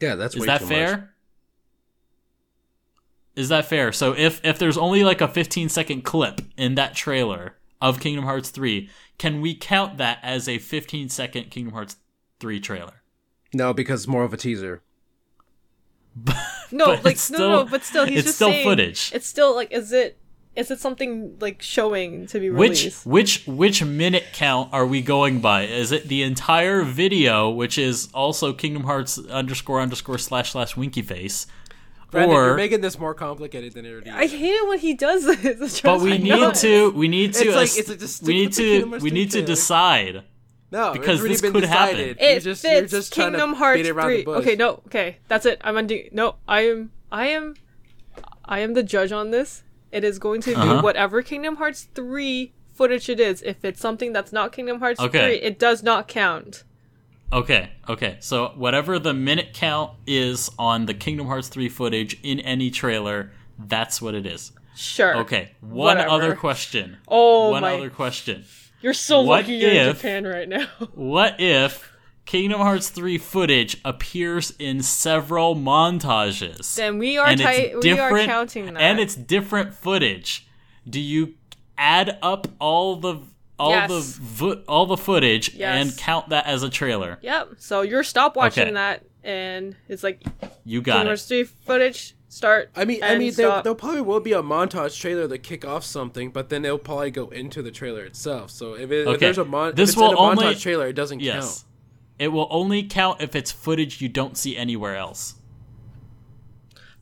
[0.00, 0.96] yeah, that's Is way that too fair?
[0.96, 1.06] much.
[3.36, 3.92] Is that fair?
[3.92, 8.24] So if if there's only like a 15 second clip in that trailer of Kingdom
[8.24, 8.88] Hearts 3,
[9.18, 11.96] can we count that as a 15 second Kingdom Hearts
[12.40, 13.02] 3 trailer?
[13.54, 14.82] No, because it's more of a teaser.
[16.72, 19.12] no, but like it's no, no, but still, he's it's just still saying- footage.
[19.14, 20.18] It's still like, is it?
[20.60, 23.06] Is it something like showing to be Which released?
[23.06, 25.62] which which which minute count are we going by?
[25.62, 31.00] Is it the entire video, which is also Kingdom Hearts underscore underscore slash slash Winky
[31.02, 31.46] Face,
[32.10, 34.16] Brandon, or you're making this more complicated than it already is.
[34.16, 35.80] I hate it when he does this.
[35.80, 38.62] but we need to we need to It's like- it's like we need with the
[38.80, 40.24] Kingdom to we need to decide.
[40.70, 41.96] no, because it's already this been could happen.
[41.96, 42.16] decided.
[42.20, 44.16] It you're just, you're fits just Kingdom Hearts beat three.
[44.18, 44.40] the bush.
[44.40, 45.58] Okay, no, okay, that's it.
[45.64, 46.06] I'm undo.
[46.12, 47.54] No, I am, I am,
[48.44, 49.62] I am the judge on this.
[49.92, 50.82] It is going to be Uh-huh.
[50.82, 53.42] whatever Kingdom Hearts three footage it is.
[53.42, 55.38] If it's something that's not Kingdom Hearts Okay.
[55.38, 56.64] 3, it does not count.
[57.32, 58.16] Okay, okay.
[58.20, 63.30] So whatever the minute count is on the Kingdom Hearts 3 footage in any trailer,
[63.58, 64.52] that's what it is.
[64.74, 65.18] Sure.
[65.18, 65.50] Okay.
[65.60, 66.08] One Whatever.
[66.10, 66.96] other question.
[67.06, 67.74] Oh One my.
[67.74, 68.44] other question.
[68.82, 70.66] You're so What lucky you're in if- Japan right now.
[70.94, 71.92] What if
[72.30, 76.76] Kingdom Hearts 3 footage appears in several montages?
[76.76, 78.80] then we are and we are different counting that.
[78.80, 80.46] and it's different footage.
[80.88, 81.34] Do you
[81.76, 83.16] add up all the
[83.58, 83.90] all Yes.
[83.90, 85.74] the vo- all the footage Yes.
[85.88, 87.18] and count that as a trailer?
[87.20, 87.54] Yep.
[87.58, 88.72] So you're stop watching Okay.
[88.74, 90.22] that and it's like
[90.64, 93.64] You Kingdom got Hearts 3 footage start I mean, I mean, there, stop.
[93.64, 97.10] there probably will be a montage trailer to kick off something, but then it'll probably
[97.10, 98.52] go into the trailer itself.
[98.52, 100.44] So if, it, Okay, if there's a mon- this if it's will in a only-
[100.44, 101.34] montage trailer, it doesn't Yes.
[101.44, 101.64] count.
[102.20, 105.36] It will only count if it's footage you don't see anywhere else,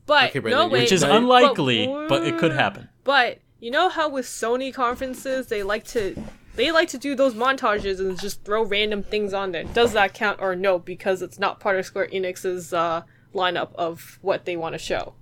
[0.07, 0.83] but Okay, no wait.
[0.83, 2.89] which is But- unlikely, but it could happen.
[3.05, 6.15] But you know how with Sony conferences they like to
[6.55, 9.65] they like to do those montages and just throw random things on there.
[9.65, 10.79] Does that count or no?
[10.79, 13.03] Because it's not part of Square Enix's uh,
[13.35, 15.15] lineup of what they want to show.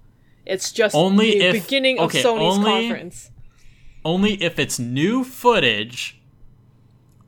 [0.47, 3.31] It's just Only the if- beginning of Sony's only- conference.
[4.05, 6.21] Only if it's new footage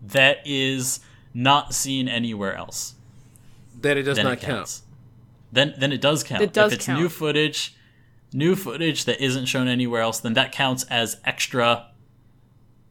[0.00, 1.00] that is
[1.38, 2.94] not seen anywhere else.
[3.80, 4.80] Then it does then not it count.
[5.52, 6.42] Then then it does count.
[6.42, 7.00] It does if it's count.
[7.00, 7.76] new footage,
[8.32, 11.86] new footage that isn't shown anywhere else, then that counts as extra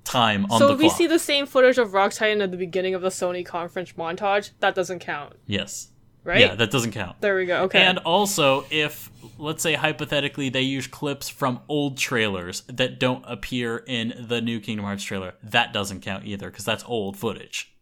[0.05, 2.51] time on So the So if we see the same footage of Rock Titan at
[2.51, 5.89] the beginning of the Sony conference montage, that doesn't count, yes.
[6.23, 6.39] right?
[6.39, 7.19] Yeah, that doesn't count.
[7.19, 7.63] there we go.
[7.63, 7.81] Okay.
[7.81, 13.83] And also, if let's say hypothetically they use clips from old trailers that don't appear
[13.85, 17.73] in the new Kingdom Hearts trailer, that doesn't count either because that's old footage.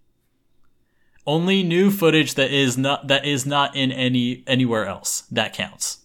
[1.27, 5.99] Only new footage that is not that is not in any anywhere else that counts.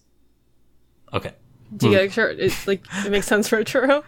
[1.13, 1.33] Okay.
[1.75, 2.39] Do you get a shirt?
[2.39, 4.03] It's like it makes sense for a churro.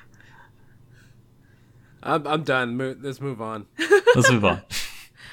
[2.02, 2.76] I'm, I'm done.
[2.78, 3.66] Mo- let's move on.
[4.16, 4.62] Let's move on.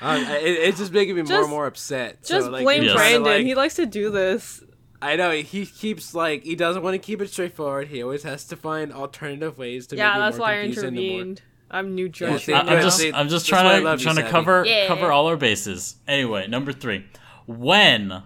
[0.02, 2.24] Um, it, it's just making me more and more upset.
[2.24, 2.86] Just so, like, blame Yes.
[2.88, 3.40] you're trying to, Brandon.
[3.42, 4.64] like- he likes to do this.
[5.02, 7.88] I know he keeps like he doesn't want to keep it straightforward.
[7.88, 10.94] He always has to find alternative ways to Yeah, make that's more why I confusing.
[10.94, 11.42] the more- intervened.
[11.70, 12.44] I'm new judge.
[12.44, 12.82] see, I- right I'm now.
[12.82, 14.86] just See, I'm just that's why I trying to love you, trying to cover Yeah.
[14.88, 15.96] cover all our bases.
[16.08, 17.04] Anyway, number three.
[17.46, 18.22] When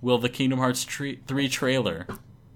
[0.00, 2.06] will the Kingdom Hearts tre- three trailer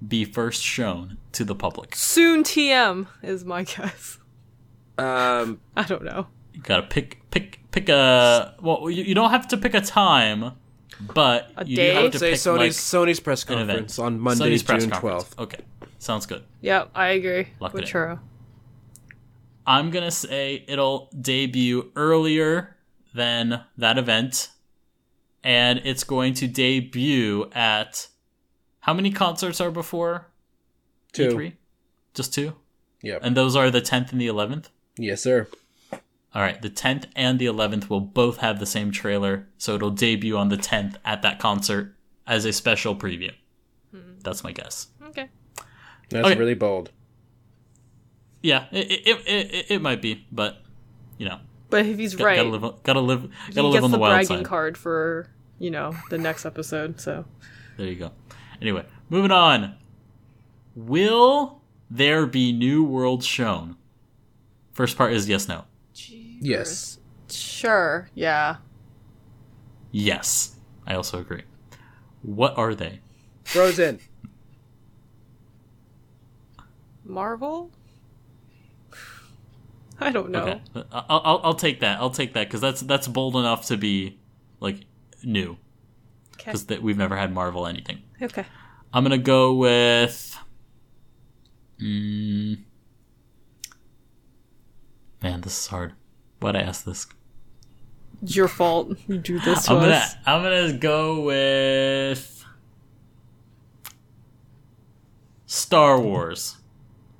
[0.06, 1.94] be first shown to the public?
[1.96, 2.42] soon.
[2.42, 4.18] TM is my guess.
[4.98, 6.26] Um, I don't know.
[6.52, 8.90] You gotta pick pick pick a well.
[8.90, 10.52] You, you don't have to pick a time,
[11.14, 11.94] but A you day?
[11.94, 15.38] do have to say pick Sony's like Sony's press conference on Monday, Sony's June twelfth.
[15.38, 15.60] Okay,
[15.98, 16.42] sounds good.
[16.60, 17.92] Yep, I agree Lock with it in.
[17.94, 18.18] churro.
[19.70, 22.76] I'm gonna say it'll debut earlier
[23.14, 24.48] than that event,
[25.44, 28.08] and it's going to debut at
[28.80, 30.26] how many concerts are before
[31.12, 31.28] Two.
[31.28, 31.52] E3?
[32.14, 32.54] Just two,
[33.02, 33.20] Yep.
[33.22, 34.70] and those are the 10th and the 11th.
[34.98, 35.46] yes, sir.
[36.34, 39.90] All right, the 10th and the 11th will both have the same trailer, so it'll
[39.90, 41.94] debut on the 10th at that concert
[42.26, 43.32] as a special preview.
[43.92, 44.18] Hmm.
[44.22, 44.88] That's my guess.
[45.06, 45.28] Okay.
[46.08, 46.38] That's Okay.
[46.38, 46.90] really bold.
[48.42, 50.62] Yeah, it it, it, it, it might be, but
[51.18, 53.96] you know, But if he's got, right, gotta live, gotta live, gotta live on the,
[53.96, 54.46] the wild bragging side.
[54.46, 55.28] card for
[55.58, 57.00] you know the next episode.
[57.00, 57.24] So
[57.76, 58.12] There you go.
[58.62, 59.74] Anyway, moving on.
[60.74, 61.60] Will
[61.90, 63.76] there be new worlds shown?
[64.72, 65.64] First part is yes, no.
[65.94, 66.98] Yes.
[67.28, 68.56] sure, yeah.
[69.90, 71.42] Yes, I also agree.
[72.22, 73.00] What are they?
[73.44, 73.98] Frozen.
[77.04, 77.70] Marvel.
[80.06, 80.42] I don't know.
[80.42, 80.60] Okay,
[80.92, 81.98] I'll, I'll I'll take that.
[82.00, 84.18] I'll take that because that's that's bold enough to be
[84.60, 84.84] like
[85.22, 85.58] new
[86.34, 86.44] Okay.
[86.46, 88.02] because that we've never had Marvel anything.
[88.20, 88.44] Okay.
[88.92, 90.36] I'm gonna go with.
[91.80, 92.58] Mm,
[95.22, 95.94] man, this is hard.
[96.40, 97.06] Why'd I ask this?
[98.22, 98.98] It's your fault.
[99.08, 100.14] You do this to I'm gonna us.
[100.26, 102.44] I'm gonna go with
[105.46, 106.56] Star Wars.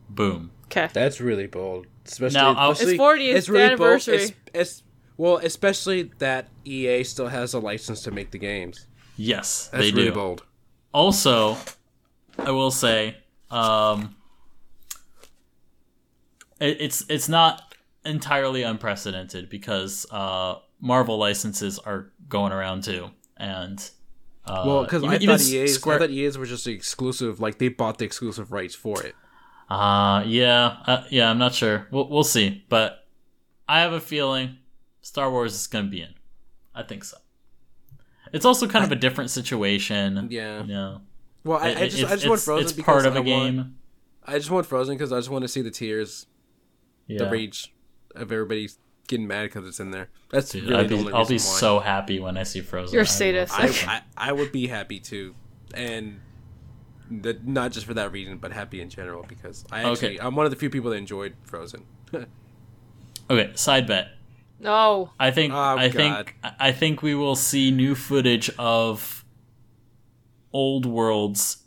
[0.08, 0.50] Boom.
[0.66, 0.88] Okay.
[0.92, 1.86] That's really bold.
[2.12, 3.80] Especially, Now, I'll- especially- It's 40th it's really bold.
[3.80, 4.16] anniversary.
[4.16, 4.82] It's, it's,
[5.16, 8.86] well, especially that EA still has a license to make the games.
[9.16, 10.14] Yes, That's they really do.
[10.14, 10.42] bold.
[10.92, 11.56] Also,
[12.38, 13.16] I will say,
[13.50, 14.16] um,
[16.60, 23.90] it, it's it's not entirely unprecedented because uh, Marvel licenses are going around too, and
[24.46, 27.40] uh, Well, because even- I thought EA's, Square- I thought EA's were just exclusive.
[27.40, 29.14] Like they bought the exclusive rights for it.
[29.70, 31.30] Uh yeah, uh, yeah.
[31.30, 31.86] I'm not sure.
[31.90, 33.06] We'll we'll see, but
[33.68, 34.56] I have a feeling
[35.00, 36.14] Star Wars is going to be in.
[36.74, 37.16] I think so.
[38.32, 40.28] It's also kind of a different situation.
[40.30, 40.62] Yeah.
[40.62, 41.00] You know,
[41.44, 43.20] Well, I, I just it's- I just want it's- Frozen It's because part of I
[43.20, 43.56] a game.
[43.56, 43.68] Want,
[44.26, 46.26] I just want Frozen because I just want to see the tears,
[47.06, 47.18] yeah.
[47.18, 47.72] the rage.
[48.16, 48.68] of everybody
[49.08, 50.08] getting mad because it's in there.
[50.30, 51.38] That's Dude, really I'd the be, only I'll be why.
[51.38, 52.92] so happy when I see Frozen.
[52.94, 53.54] You're I will- sadist.
[53.58, 55.34] I, I I would be happy too,
[55.74, 56.20] and
[57.10, 59.90] the, not just for that reason, but happy in general because I Okay.
[59.92, 61.84] actually I'm one of the few people that enjoyed Frozen.
[63.30, 64.08] Okay, side bet.
[64.58, 65.10] No.
[65.20, 65.94] I think Oh, I God.
[65.94, 69.24] think I think we will see new footage of
[70.52, 71.58] old worlds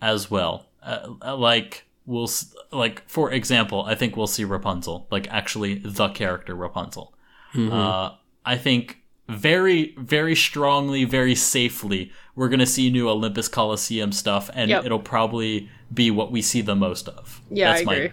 [0.00, 0.66] as well.
[0.82, 2.28] Uh, uh, like we'll
[2.72, 7.14] like for example, I think we'll see Rapunzel, like actually the character Rapunzel.
[7.54, 8.12] Uh,
[8.44, 8.98] I think
[9.28, 14.84] very very strongly, very safely, we're gonna see new Olympus Coliseum stuff, and Yep.
[14.86, 17.40] it'll probably be what we see the most of.
[17.50, 18.10] Yeah, I That's my agree.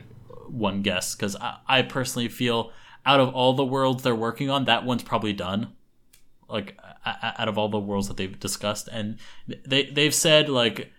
[0.50, 2.72] one guess because I, I personally feel
[3.06, 5.74] out of all the worlds they're working on, that one's probably done.
[6.50, 9.18] Like out of all the worlds that they've discussed, and
[9.48, 10.92] they they've said like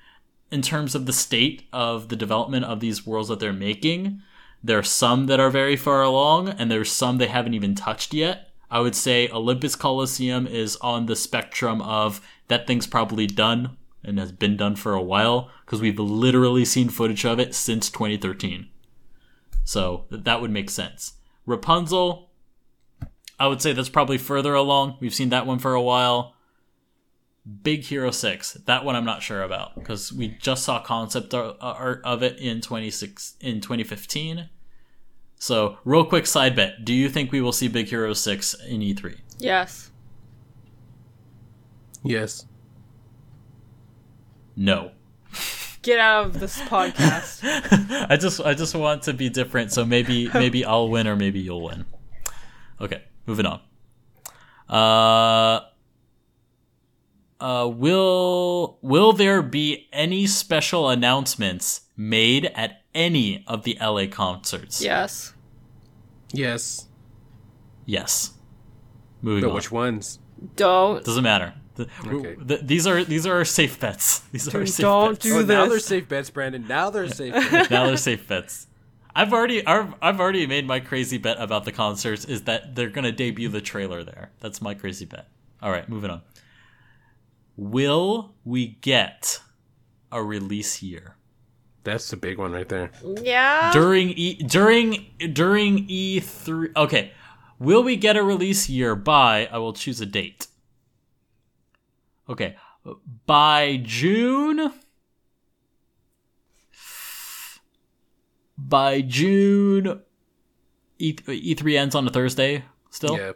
[0.52, 4.22] in terms of the state of the development of these worlds that they're making,
[4.62, 8.14] there are some that are very far along, and there's some they haven't even touched
[8.14, 8.50] yet.
[8.70, 14.18] I would say Olympus Coliseum is on the spectrum of that thing's probably done and
[14.18, 18.68] has been done for a while because we've literally seen footage of it since 2013.
[19.62, 21.14] So that would make sense.
[21.46, 22.28] Rapunzel,
[23.38, 24.96] I would say that's probably further along.
[25.00, 26.34] We've seen that one for a while.
[27.62, 31.54] Big Hero 6, that one I'm not sure about because we just saw concept uh,
[31.60, 34.48] art of it in 26 in 2015.
[35.36, 38.82] So, real quick side bet, do you think we will see Big Hero 6 in
[38.82, 39.18] E E3?
[39.38, 39.89] Yes.
[42.04, 42.46] Yes.
[44.56, 44.92] No.
[45.82, 47.40] Get out of this podcast.
[48.10, 51.40] I just I just want to be different, so maybe maybe I'll win or maybe
[51.40, 51.86] you'll win.
[52.80, 53.60] Okay, moving on.
[54.68, 55.60] Uh
[57.40, 64.82] uh will will there be any special announcements made at any of the LA concerts?
[64.82, 65.32] yes.
[66.32, 66.86] Yes.
[67.86, 68.32] Yes.
[69.22, 69.54] Moving But on.
[69.54, 70.18] which ones?
[70.56, 71.02] Don't.
[71.04, 71.54] Doesn't matter.
[71.76, 72.36] The- Okay.
[72.38, 74.20] the- these are these are our safe bets.
[74.32, 75.24] These are our Dude, safe don't bets.
[75.24, 76.66] do oh, now they're safe bets, Brandon.
[76.68, 77.32] Now they're safe.
[77.50, 77.70] bets.
[77.70, 78.66] now they're safe bets.
[79.14, 82.90] I've already I've, I've already made my crazy bet about the concerts is that they're
[82.90, 84.30] gonna debut the trailer there.
[84.40, 85.28] That's my crazy bet.
[85.62, 86.22] All right, moving on.
[87.56, 89.40] Will we get
[90.12, 91.16] a release year
[91.84, 92.90] That's the big one right there.
[93.22, 93.72] Yeah.
[93.72, 96.68] during E during during E three?
[96.76, 97.12] Okay,
[97.58, 99.46] will we get a release year by?
[99.52, 100.46] I will choose a date.
[102.30, 102.54] Okay,
[103.26, 104.72] by June.
[108.56, 110.00] By June,
[110.98, 112.64] E E3 ends on a Thursday.
[112.90, 113.32] Still, Yeah.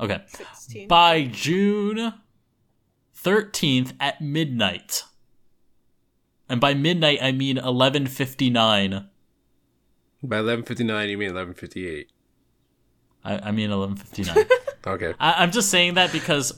[0.00, 0.22] okay.
[0.28, 0.88] 16.
[0.88, 2.14] By June
[3.14, 5.04] thirteenth at midnight,
[6.48, 9.08] and by midnight I mean eleven fifty nine.
[10.22, 12.10] By eleven fifty nine, you mean eleven fifty eight.
[13.24, 14.44] I, I mean eleven fifty nine.
[14.84, 15.14] Okay.
[15.20, 16.52] I, I'm just saying that because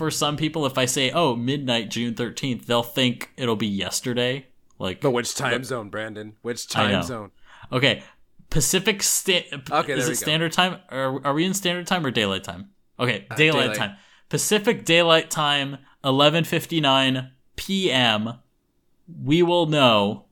[0.00, 4.46] for some people, if I say "oh midnight June 13th," they'll think it'll be yesterday.
[4.78, 6.36] Like, But which time zone, Brandon?
[6.40, 7.32] Which time zone?
[7.70, 8.02] okay,
[8.48, 10.78] Pacific sta- Okay, is it standard time?
[10.90, 12.70] Or are we in standard time or daylight time?
[12.98, 13.76] Okay, uh, daylight, daylight.
[13.76, 13.96] time.
[14.30, 18.38] Pacific daylight time, 11:59 p.m.
[19.22, 20.24] We will know.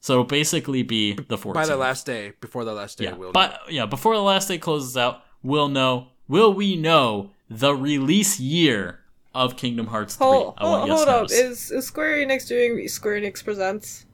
[0.00, 1.54] So it'll basically be the 14th.
[1.54, 4.48] By the last day, before the last day, yeah, we'll but yeah, before the last
[4.48, 6.08] day closes out, we'll know.
[6.26, 9.00] Will we know the release year
[9.34, 10.26] of Kingdom Hearts 3?
[10.26, 11.30] Hold, I want hold, yes hold up.
[11.30, 14.06] Is, is Square Enix doing Square Enix Presents?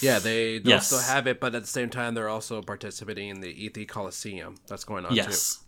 [0.00, 0.86] Yeah, they they'll Yes.
[0.88, 4.56] still have it, but at the same time, they're also participating in the E3 Coliseum.
[4.66, 5.60] That's going on yes.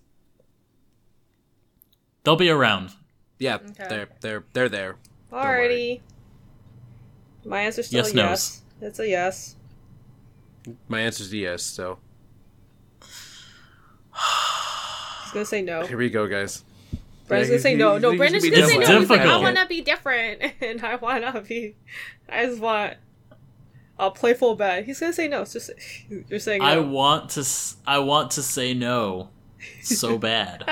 [2.25, 2.91] They'll be around.
[3.39, 3.87] Yeah, Okay.
[3.89, 4.97] they're they're they're there.
[5.31, 6.03] worry.
[7.45, 7.49] Alrighty.
[7.49, 8.15] My answer's still Yes, yes.
[8.15, 8.63] no's.
[8.81, 8.89] yes.
[8.91, 9.57] It's a yes.
[10.89, 11.63] My answer's yes.
[11.63, 11.99] So
[15.29, 15.87] He's gonna say no.
[15.87, 16.65] here we go, guys.
[17.27, 17.99] Brandon's gonna say no.
[17.99, 18.81] No, he Brandon's should be gonna say no.
[18.81, 19.01] different.
[19.03, 21.77] He's like, I wanna be different, and I wanna be.
[22.29, 22.95] I just want
[23.99, 24.85] a playful bet.
[24.87, 25.43] He's gonna say no.
[25.43, 25.71] It's just
[26.29, 26.67] you're saying no.
[26.67, 27.41] I want to.
[27.41, 29.29] s- I want to say no,
[29.83, 30.65] so bad.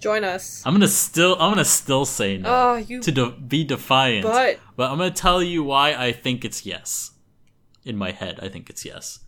[0.00, 0.62] Join us.
[0.66, 1.34] I'm gonna still.
[1.40, 3.00] I'm gonna still say no Oh, you.
[3.02, 4.24] to de- be defiant.
[4.24, 7.12] but But I'm gonna tell you why I think it's yes.
[7.84, 9.20] In my head, I think it's yes.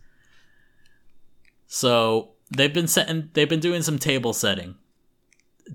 [1.67, 4.75] So they've been setting, they've been doing some table setting.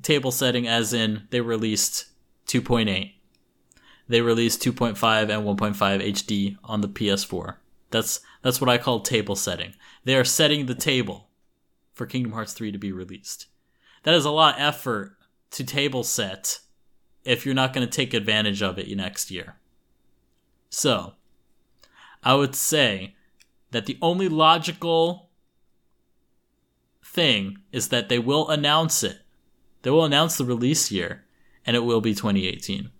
[0.02, 2.06] Table setting, as in they released
[2.46, 3.12] 2.8,
[4.08, 7.56] they released 2.5 and 1.5 HD on the PS4.
[7.90, 9.74] That's that's what I call table setting.
[10.04, 11.28] They are setting the table
[11.92, 13.46] for Kingdom Hearts 3 to be released.
[14.02, 15.16] That is a lot of effort
[15.52, 16.60] to table set
[17.24, 19.56] if you're not going to take advantage of it next year.
[20.70, 21.12] So,
[22.24, 23.14] I would say
[23.70, 25.21] that the only logical
[27.12, 29.18] thing is that they will announce it.
[29.82, 31.24] They will announce the release year,
[31.66, 32.90] and it will be 2018.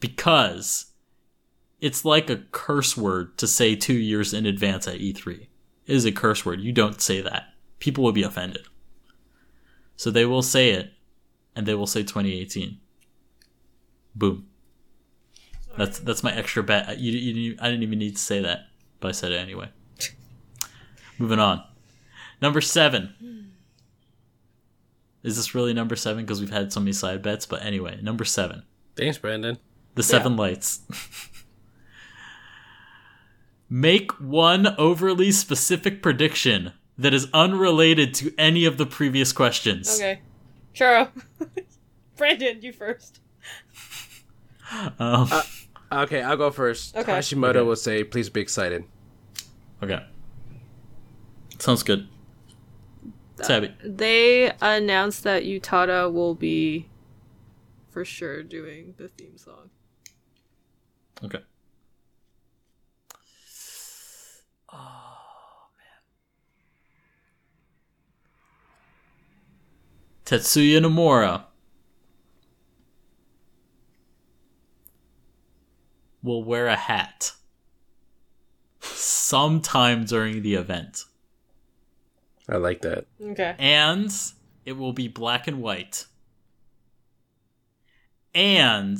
[0.00, 0.86] Because
[1.80, 5.42] it's like a curse word to say two years in advance at E3.
[5.42, 5.48] It
[5.86, 6.60] is a curse word.
[6.60, 7.44] You don't say that.
[7.78, 8.66] People will be offended.
[9.96, 10.92] So they will say it,
[11.54, 12.78] and they will say 2018.
[14.14, 14.46] Boom.
[15.76, 16.98] That's that's my extra bet.
[16.98, 18.66] You, you, I didn't even need to say that,
[18.98, 19.70] but I said it anyway.
[21.18, 21.62] Moving on.
[22.40, 23.52] Number seven.
[25.22, 26.24] Is this really number seven?
[26.24, 28.62] Because we've had so many side bets, but anyway, number seven.
[28.96, 29.58] Thanks, Brandon.
[29.94, 30.80] The Seven Lights.
[33.70, 39.96] Make one overly specific prediction that is unrelated to any of the previous questions.
[39.96, 40.20] Okay.
[40.74, 41.10] Churro.
[42.16, 43.20] Brandon, you first.
[44.98, 45.28] Um,
[45.90, 46.94] Okay, I'll go first.
[46.96, 47.10] Okay.
[47.12, 47.60] Hashimoto Okay.
[47.62, 48.84] will say, "Please be excited."
[49.82, 50.04] okay.
[51.58, 52.08] Sounds good.
[53.40, 53.74] Uh, Tabby.
[53.84, 56.88] They announced that Utada will be
[57.90, 59.70] for sure doing the theme song.
[61.24, 61.40] Okay.
[64.72, 66.00] Oh man.
[70.24, 71.44] Tetsuya Nomura
[76.22, 77.32] will wear a hat
[78.80, 81.04] sometime during the event.
[82.48, 83.06] I like that.
[83.20, 83.54] Okay.
[83.58, 84.10] And
[84.64, 86.06] it will be black and white.
[88.34, 88.98] And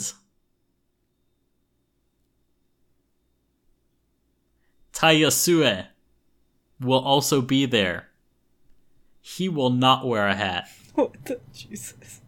[4.92, 5.86] Tai Yasue
[6.80, 8.08] will also be there.
[9.20, 10.68] He will not wear a hat.
[10.94, 12.20] What the Jesus?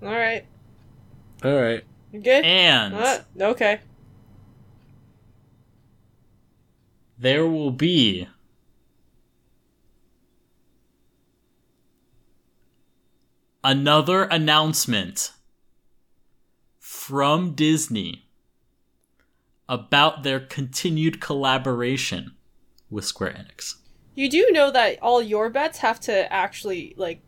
[0.00, 0.46] All right.
[1.42, 1.82] All right.
[2.12, 2.44] You good?
[2.44, 3.80] And Uh, okay.
[7.18, 8.28] there will be
[13.62, 15.32] another announcement
[16.78, 18.26] from Disney
[19.68, 22.32] about their continued collaboration
[22.90, 23.76] with Square Enix.
[24.14, 27.20] You do know that all your bets have to actually like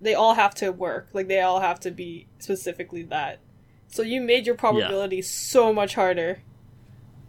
[0.00, 1.08] they all have to work.
[1.12, 3.40] Like they all have to be specifically that.
[3.88, 6.42] So you made your probability so much harder.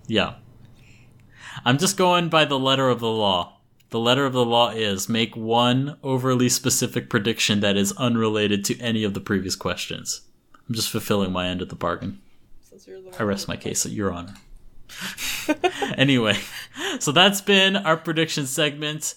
[0.07, 0.35] Yeah.
[1.65, 3.60] I'm just going by the letter of the law.
[3.91, 8.79] The letter of the law is make one overly specific prediction that is unrelated to
[8.79, 10.21] any of the previous questions.
[10.67, 12.21] I'm just fulfilling my end of the bargain.
[12.61, 14.35] Since you're the I rest my case at your honor.
[15.97, 16.37] anyway,
[16.99, 19.15] so that's been our prediction segment.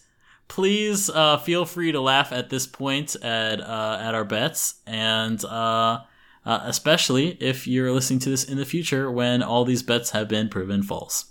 [0.49, 5.45] Please uh, feel free to laugh at this point at uh, at our bets, and
[5.45, 6.01] uh,
[6.45, 10.27] uh, especially if you're listening to this in the future when all these bets have
[10.27, 11.27] been proven false.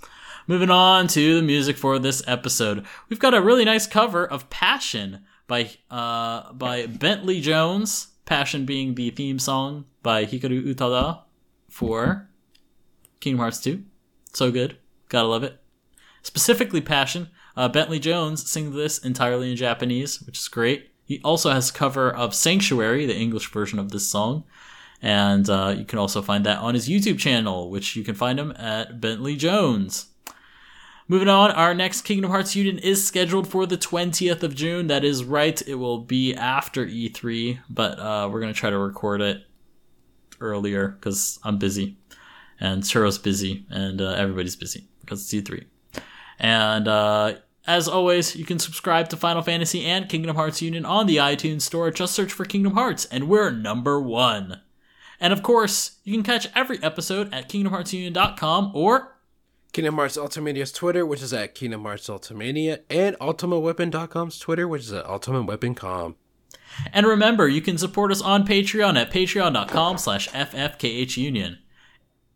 [0.45, 4.49] Moving on to the music for this episode, we've got a really nice cover of
[4.49, 8.09] "Passion" by uh, by Bentley Jones.
[8.25, 11.21] "Passion" being the theme song by Hikaru Utada
[11.69, 12.29] for
[13.21, 13.83] Kingdom Hearts 2.
[14.33, 14.77] So good.
[15.07, 15.61] Gotta love it.
[16.21, 17.29] Specifically, Passion.
[17.55, 20.91] Uh, Bentley Jones sings this entirely in Japanese, which is great.
[21.05, 24.43] He also has a cover of Sanctuary, the English version of this song.
[25.01, 28.39] And uh, you can also find that on his YouTube channel, which you can find
[28.39, 30.07] him at Bentley Jones.
[31.07, 34.87] Moving on, our next Kingdom Hearts Union is scheduled for the 20th of June.
[34.87, 35.61] That is right.
[35.67, 39.43] It will be after E3, but uh, we're going to try to record it
[40.39, 41.97] earlier because I'm busy
[42.59, 45.65] and Churro's busy, and uh, everybody's busy because it's E3.
[46.39, 47.35] And uh,
[47.67, 51.61] as always, you can subscribe to Final Fantasy and Kingdom Hearts Union on the iTunes
[51.61, 51.91] Store.
[51.91, 54.61] Just search for Kingdom Hearts, and we're number one.
[55.19, 59.12] And of course, you can catch every episode at KingdomHeartsUnion.com or
[59.73, 64.93] Kingdom Hearts Ultimania's Twitter, which is at Kingdom Hearts Ultimania, and UltimateWeapon.com's Twitter, which is
[64.93, 66.15] at UltimateWeapon.com.
[66.91, 71.57] And remember, you can support us on Patreon at patreon.com slash ffkhunion.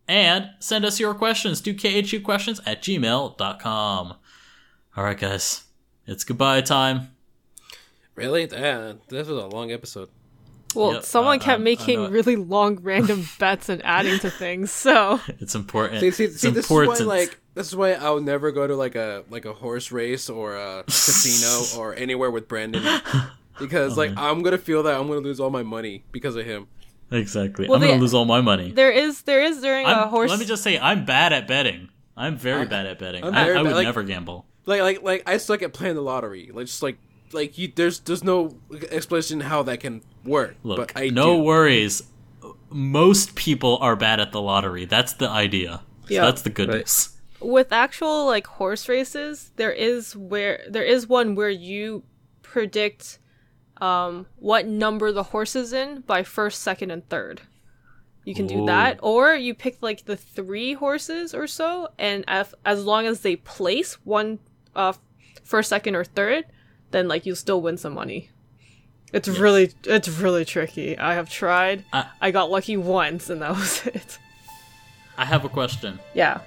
[0.08, 4.14] And send us your questions to khuquestions at gmail.com.
[4.96, 5.66] All right, guys.
[6.08, 7.16] It's goodbye time.
[8.16, 8.48] Really?
[8.52, 10.10] Yeah, this was a long episode.
[10.76, 14.72] Well, Yep, someone uh, kept I making really long random bets and adding to things.
[14.72, 16.02] So It's important.
[16.02, 18.76] See, see, it's see this is why, like, this is why I'll never go to
[18.76, 22.84] like a like a horse race or a casino or anywhere with Brandon,
[23.60, 26.68] because like I'm gonna feel that I'm gonna lose all my money because of him.
[27.12, 27.68] exactly.
[27.68, 28.72] Well, I'm gonna lose all my money.
[28.72, 30.30] there is there is during a I'm- horse.
[30.30, 31.90] Let me just say, I'm bad at betting.
[32.16, 33.24] I'm very bad at betting.
[33.24, 34.46] I'm I, very I would like- never gamble.
[34.66, 36.52] Like like like I suck at playing the lottery.
[36.54, 36.98] Like just like
[37.34, 38.56] like you, there's there's no
[38.92, 40.56] explanation how that can work.
[40.64, 41.44] Look, but I no do.
[41.44, 42.04] worries.
[42.70, 44.86] Most people are bad at the lottery.
[44.86, 45.82] That's the idea.
[46.08, 46.22] So Yeah.
[46.26, 46.78] that's the good Right.
[46.80, 47.10] news.
[47.40, 52.02] with actual like horse races there is where there is one where you
[52.42, 53.20] predict
[53.80, 57.42] um what number the horse is in by first second and third
[58.26, 62.56] you can do that or you pick like the three horses or so and if,
[62.66, 64.40] as long as they place one
[64.76, 64.94] uh
[65.44, 66.44] first second or third
[66.92, 68.30] then like you'll still win some money
[69.14, 73.52] it's really it's really tricky i have tried I- i got lucky once and that
[73.56, 74.20] was it
[75.20, 76.00] I have a question.
[76.14, 76.42] yeah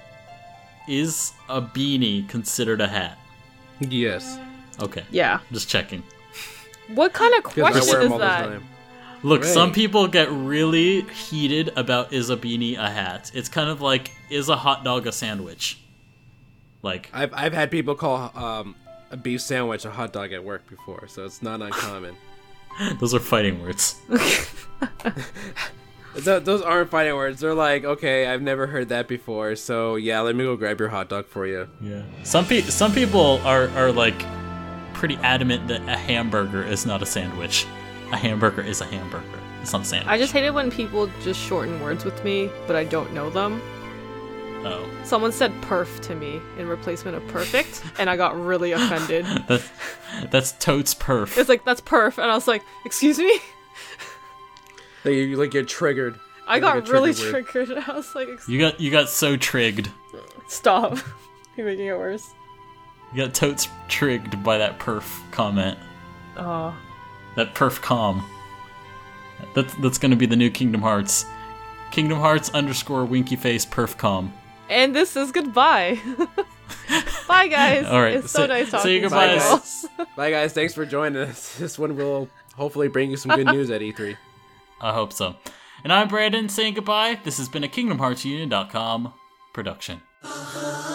[0.87, 3.17] Is a beanie considered a hat?
[3.81, 4.39] Yes.
[4.79, 6.03] Okay, yeah just checking.
[6.95, 8.61] what kind of question is that.
[9.23, 9.53] Look, Right.
[9.53, 13.29] some people get really heated about is a beanie a hat.
[13.35, 15.77] It's kind of like is a hot dog a sandwich?
[16.81, 18.75] Like I've I've had people call um,
[19.11, 22.15] a beef sandwich a hot dog at work before, so it's not uncommon.
[22.99, 23.99] those are fighting words.
[26.13, 27.39] Th- those aren't fighting words.
[27.39, 30.89] They're like, okay, I've never heard that before, so yeah, let me go grab your
[30.89, 31.69] hot dog for you.
[31.79, 32.01] Yeah.
[32.23, 34.25] Some pe- some people are are like
[34.93, 37.65] pretty adamant that a hamburger is not a sandwich.
[38.11, 39.25] A hamburger is a hamburger.
[39.61, 40.09] It's not a sandwich.
[40.09, 43.29] I just hate it when people just shorten words with me, but I don't know
[43.29, 43.61] them.
[44.65, 44.89] Oh.
[45.03, 49.25] Someone said perf to me in replacement of perfect, and I got really offended.
[49.47, 49.61] That,
[50.31, 51.37] that's totes perf.
[51.37, 53.39] It's like, that's perf, and I was like, excuse me?
[55.03, 56.19] Like, you, like you're triggered.
[56.47, 57.83] I Like a got really trigger triggered.
[57.87, 59.89] I was like, "Ex- You got you got so trigged.
[60.47, 60.99] stop.
[61.57, 62.29] You're making it worse.
[63.11, 65.79] You got totes trigged by that perf comment.
[66.37, 66.75] Oh.
[67.35, 68.23] That perf com.
[69.55, 71.25] That's that's gonna be the new Kingdom Hearts.
[71.89, 74.31] Kingdom Hearts underscore winky face perf com.
[74.71, 75.99] And this is goodbye.
[77.27, 77.85] Bye, guys.
[77.85, 79.85] All right, It's so say- nice say talking your to you goodbyes.
[79.99, 80.05] all.
[80.15, 81.55] Bye guys, thanks for joining us.
[81.59, 84.15] This one will hopefully bring you some good news at E E3.
[84.81, 85.35] I hope so.
[85.83, 87.19] And I'm Brandon saying goodbye.
[87.23, 89.13] This has been a KingdomHeartsUnion.com
[89.53, 90.01] production.
[90.23, 90.90] Uh-huh.